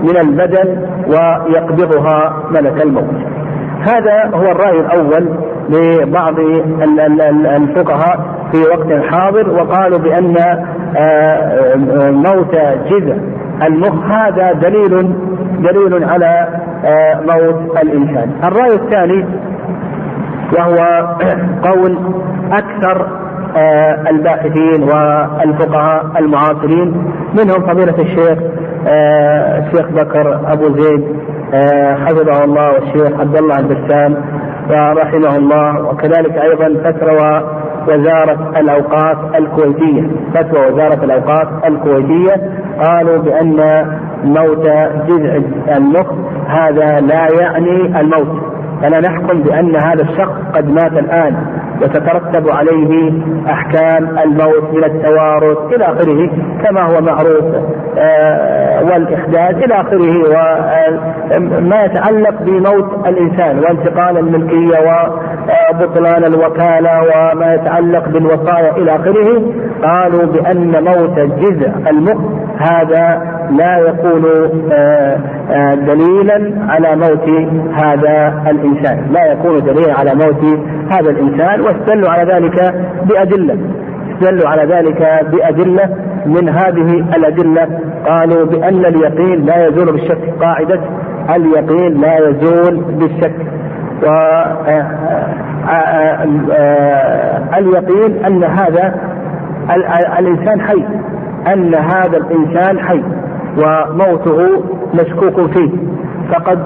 من 0.04 0.18
البدن 0.18 0.82
ويقبضها 1.08 2.34
ملك 2.52 2.82
الموت. 2.84 3.45
هذا 3.88 4.38
هو 4.38 4.52
الرأي 4.52 4.80
الأول 4.80 5.30
لبعض 5.70 6.40
الفقهاء 7.46 8.20
في 8.52 8.62
وقت 8.62 9.06
حاضر 9.12 9.50
وقالوا 9.50 10.00
بأن 10.00 10.36
آه، 10.98 11.76
موت 12.12 12.56
جذع 12.90 13.16
المخ 13.64 14.12
هذا 14.12 14.54
دليل 14.54 15.14
دليل 15.60 16.04
على 16.04 16.48
موت 17.22 17.78
الإنسان. 17.84 18.32
الرأي 18.44 18.76
الثاني 18.76 19.26
وهو 20.58 21.08
قول 21.70 21.98
أكثر 22.52 23.08
آه، 23.58 24.10
الباحثين 24.10 24.84
والفقهاء 24.84 26.06
المعاصرين 26.20 27.14
منهم 27.34 27.68
فضيلة 27.68 27.96
الشيخ 28.00 28.38
آه، 28.40 28.75
الشيخ 28.88 29.90
بكر 29.90 30.40
أبو 30.54 30.70
زيد 30.80 31.16
آه، 31.54 31.96
حفظه 31.96 32.44
الله 32.44 32.72
والشيخ 32.74 33.20
عبد 33.20 33.38
الله 33.38 33.60
البسام 33.60 34.16
ورحمه 34.70 35.36
الله. 35.38 35.90
وكذلك 35.90 36.38
أيضا 36.38 36.82
فتوى 36.84 37.44
وزارة 37.88 38.60
الأوقاف 38.60 39.36
الكويتية. 39.36 40.08
فتوى 40.34 40.72
وزارة 40.72 41.04
الأوقاف 41.04 41.48
الكويتية 41.68 42.50
قالوا 42.82 43.18
بأن 43.18 43.86
موت 44.24 44.66
جذع 45.08 45.40
المخ 45.78 46.12
هذا 46.48 47.00
لا 47.00 47.28
يعني 47.42 48.00
الموت. 48.00 48.55
فلا 48.86 49.00
نحكم 49.00 49.42
بأن 49.44 49.76
هذا 49.76 50.02
الشخص 50.02 50.34
قد 50.56 50.70
مات 50.70 50.92
الآن 50.92 51.36
وتترتب 51.82 52.50
عليه 52.50 53.12
أحكام 53.50 54.18
الموت 54.20 54.74
من 54.74 54.84
التوارث 54.84 55.58
إلى 55.74 55.86
آخره 55.86 56.30
كما 56.64 56.82
هو 56.82 57.02
معروف 57.02 57.44
آه، 57.98 58.84
والإحداث 58.84 59.64
إلى 59.64 59.82
آخره 59.82 60.14
وما 61.38 61.84
يتعلق 61.86 62.42
بموت 62.42 63.08
الإنسان 63.08 63.60
وانتقال 63.60 64.18
الملكية 64.18 64.78
وبطلان 65.72 66.24
الوكالة 66.26 67.02
وما 67.02 67.54
يتعلق 67.54 68.10
بالوصايا 68.10 68.78
إلى 68.78 68.96
آخره 68.96 69.42
قالوا 69.84 70.26
بأن 70.26 70.84
موت 70.84 71.20
جزء 71.20 71.72
المخ 71.90 72.22
هذا 72.58 73.35
لا 73.52 73.78
يكون 73.78 74.26
آه، 74.72 75.18
آه، 75.52 75.76
دليلا 75.76 76.54
على 76.70 76.96
موت 76.96 77.30
هذا 77.74 78.34
الإنسان. 78.50 79.12
لا 79.12 79.26
يكون 79.32 79.64
دليلا 79.64 79.94
على 79.94 80.16
موت 80.16 80.60
هذا 80.92 81.10
الإنسان 81.10 81.62
واستدلوا 81.62 82.10
على 82.10 82.34
ذلك 82.34 82.74
بأدلة. 83.04 83.58
استدلوا 84.14 84.50
على 84.50 84.76
ذلك 84.76 85.26
بأدلة 85.32 85.90
من 86.26 86.50
هذه 86.50 87.06
الأدلة. 87.18 87.80
قالوا 88.06 88.46
بأن 88.46 88.86
اليقين 88.86 89.46
لا 89.46 89.68
يزول 89.68 89.86
بالشك. 89.86 90.34
قاعدة 90.42 90.80
اليقين 91.36 92.02
لا 92.02 92.30
يزول 92.30 92.84
بالشك. 92.84 93.36
واليقين 97.54 98.24
آه، 98.24 98.28
أن 98.28 98.44
هذا 98.44 98.96
الإنسان 100.20 100.62
حي. 100.62 100.84
أن 101.54 101.76
هذا 101.76 102.18
الإنسان 102.18 102.80
حي. 102.80 103.02
وموته 103.58 104.64
مشكوك 104.94 105.52
فيه. 105.52 105.72
فقد 106.32 106.60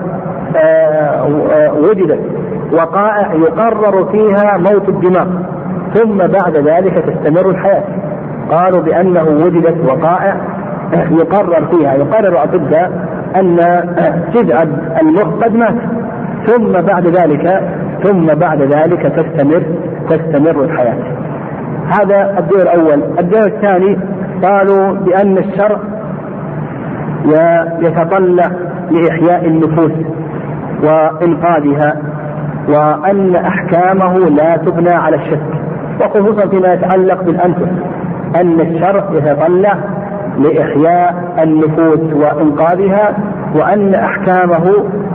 آه، 0.55 1.73
وجدت. 1.73 2.19
وقائع 2.73 3.33
يقرر 3.33 4.05
فيها 4.11 4.57
موت 4.57 4.89
الدماغ. 4.89 5.27
ثم 5.93 6.17
بعد 6.17 6.57
ذلك 6.57 6.93
تستمر 6.93 7.49
الحياة. 7.49 7.83
قالوا 8.51 8.81
بأنه 8.81 9.23
وجدت 9.23 9.77
وقائع 9.89 10.35
يقرر 11.11 11.65
فيها. 11.65 11.93
يقرر 11.93 12.27
الأطباء 12.27 12.91
أن 13.35 13.55
جزء 14.33 14.63
المخ 15.01 15.43
قد 15.43 15.55
مات. 15.55 15.75
ثم 16.47 16.71
بعد 16.71 17.07
ذلك 17.07 17.61
ثم 18.03 18.25
بعد 18.25 18.61
ذلك 18.61 19.01
تستمر 19.01 19.63
تستمر 20.09 20.63
الحياة. 20.63 20.97
هذا 21.99 22.39
الدور 22.39 22.61
الأول. 22.61 23.03
الدور 23.19 23.45
الثاني 23.45 23.97
قالوا 24.43 24.93
بأن 24.93 25.37
الشرع 25.37 25.77
يتطلع 27.81 28.51
لإحياء 28.91 29.45
النفوس 29.45 29.91
وإنقاذها 30.83 31.93
وأن 32.67 33.35
أحكامه 33.35 34.17
لا 34.17 34.57
تبنى 34.57 34.93
على 34.93 35.15
الشك 35.15 35.41
وخصوصا 36.01 36.47
فيما 36.47 36.73
يتعلق 36.73 37.23
بالأنفس 37.23 37.69
أن 38.41 38.59
الشرع 38.59 39.03
يتطلع 39.13 39.77
لإحياء 40.37 41.33
النفوس 41.43 42.13
وإنقاذها 42.13 43.17
وأن 43.55 43.93
أحكامه 43.95 44.65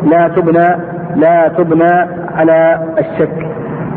لا 0.04 0.28
تبنى 0.28 0.76
لا 1.16 1.48
تبنى 1.48 2.08
على 2.36 2.80
الشك. 2.98 3.46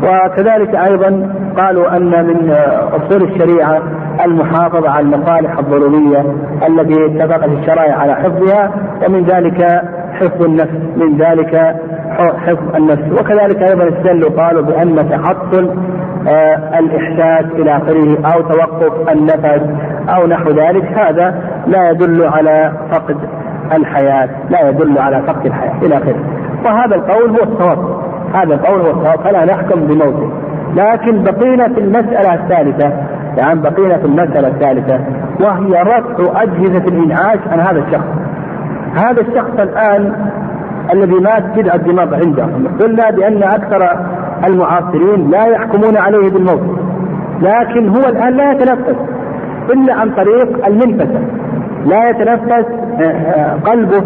وكذلك 0.02 0.74
أيضا 0.74 1.32
قالوا 1.56 1.96
أن 1.96 2.26
من 2.26 2.54
أصول 2.92 3.22
الشريعة 3.22 3.82
المحافظة 4.24 4.90
على 4.90 5.06
المصالح 5.06 5.58
الضرورية 5.58 6.24
التي 6.68 7.06
اتفقت 7.06 7.48
الشرائع 7.48 7.94
على 7.94 8.14
حفظها 8.14 8.70
ومن 9.06 9.24
ذلك 9.24 9.82
حفظ 10.12 10.42
النفس 10.42 10.80
من 10.96 11.16
ذلك 11.16 11.76
حفظ 12.18 12.76
النفس. 12.76 13.20
وكذلك 13.20 13.70
أيضا 13.70 13.88
استدلوا 13.88 14.30
قالوا 14.42 14.62
بأن 14.62 15.08
تعطل 15.08 15.70
آه 16.28 16.78
الإحساس 16.78 17.52
إلى 17.52 17.76
آخره 17.76 18.18
أو 18.34 18.40
توقف 18.40 19.10
النفس 19.10 19.62
أو 20.08 20.26
نحو 20.26 20.50
ذلك. 20.50 20.84
هذا 20.84 21.34
لا 21.66 21.90
يدل 21.90 22.26
على 22.26 22.72
فقد 22.92 23.16
الحياة 23.72 24.28
لا 24.50 24.68
يدل 24.68 24.98
على 24.98 25.22
فقد 25.22 25.46
الحياة 25.46 25.74
إلى 25.82 25.96
آخره. 25.96 26.16
وهذا 26.66 26.94
القول 26.96 27.30
هو 27.30 27.42
الصواب 27.42 27.78
هذا 28.34 28.54
القول 28.54 28.80
هو 28.80 28.90
الصواب. 28.90 29.20
فلا 29.20 29.44
نحكم 29.44 29.80
بموته. 29.80 30.30
لكن 30.76 31.22
بقينا 31.22 31.68
في 31.68 31.80
المسألة 31.80 32.34
الثالثة. 32.34 32.92
يعني 33.36 33.60
بقينا 33.60 33.98
في 33.98 34.04
المسألة 34.04 34.48
الثالثة 34.48 35.00
وهي 35.40 35.82
رفع 35.82 36.42
أجهزة 36.42 36.84
الإنعاش 36.84 37.38
عن 37.50 37.60
هذا 37.60 37.78
الشخص. 37.78 38.06
هذا 38.94 39.20
الشخص 39.20 39.58
الآن 39.58 40.12
الذي 40.92 41.14
مات 41.14 41.42
جدع 41.56 41.74
الدماغ 41.74 42.14
عنده. 42.14 42.46
قلنا 42.80 43.10
بأن 43.10 43.42
أكثر 43.42 43.88
المعاصرين 44.46 45.30
لا 45.30 45.46
يحكمون 45.46 45.96
عليه 45.96 46.30
بالموت 46.30 46.78
لكن 47.42 47.88
هو 47.88 48.08
الآن 48.08 48.36
لا 48.36 48.52
يتنفس 48.52 48.96
إلا 49.70 49.94
عن 49.94 50.10
طريق 50.10 50.66
المنفسة. 50.66 51.20
لا 51.86 52.10
يتنفس 52.10 52.66
قلبه 53.64 54.02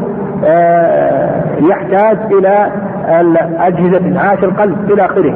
يحتاج 1.60 2.18
إلى 2.32 2.72
أجهزة 3.58 4.06
إنعاش 4.06 4.44
القلب 4.44 4.90
إلى 4.90 5.04
آخره. 5.04 5.34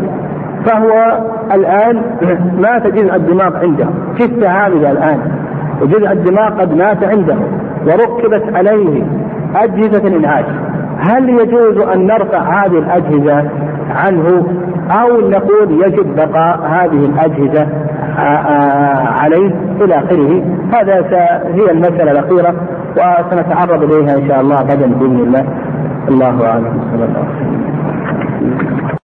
فهو 0.67 1.21
الآن 1.55 2.03
مات 2.63 2.87
جزء 2.87 3.15
الدماغ 3.15 3.57
عنده. 3.57 3.87
جثة 4.19 4.49
هامدة 4.49 4.91
الآن. 4.91 5.21
وجزء 5.83 6.13
الدماغ 6.13 6.61
قد 6.61 6.75
مات 6.77 7.05
عنده. 7.05 7.37
وركبت 7.87 8.57
عليه 8.57 9.03
أجهزة 9.57 10.17
إنعاش 10.17 10.45
هل 10.99 11.29
يجوز 11.29 11.79
أن 11.79 12.07
نرفع 12.07 12.39
هذه 12.39 12.79
الأجهزة 12.79 13.51
عنه 13.91 14.47
أو 14.91 15.31
نقول 15.31 15.85
يجب 15.85 16.17
بقاء 16.17 16.61
هذه 16.67 17.05
الأجهزة 17.07 17.69
عليه 19.23 19.55
إلى 19.81 19.95
آخره؟ 19.95 20.43
هذا 20.75 20.95
هي 21.55 21.71
المسألة 21.71 22.11
الأخيرة 22.11 22.55
وسنتعرض 22.97 23.83
إليها 23.83 24.17
إن 24.17 24.29
شاء 24.29 24.41
الله 24.41 24.57
غدا 24.57 24.87
بإذن 24.87 25.21
الله. 25.21 25.45
الله 26.09 26.47
أعلم. 26.47 26.81
صلى 26.93 27.05
الله 27.05 27.19
عليه 27.19 27.37
وسلم. 27.37 27.76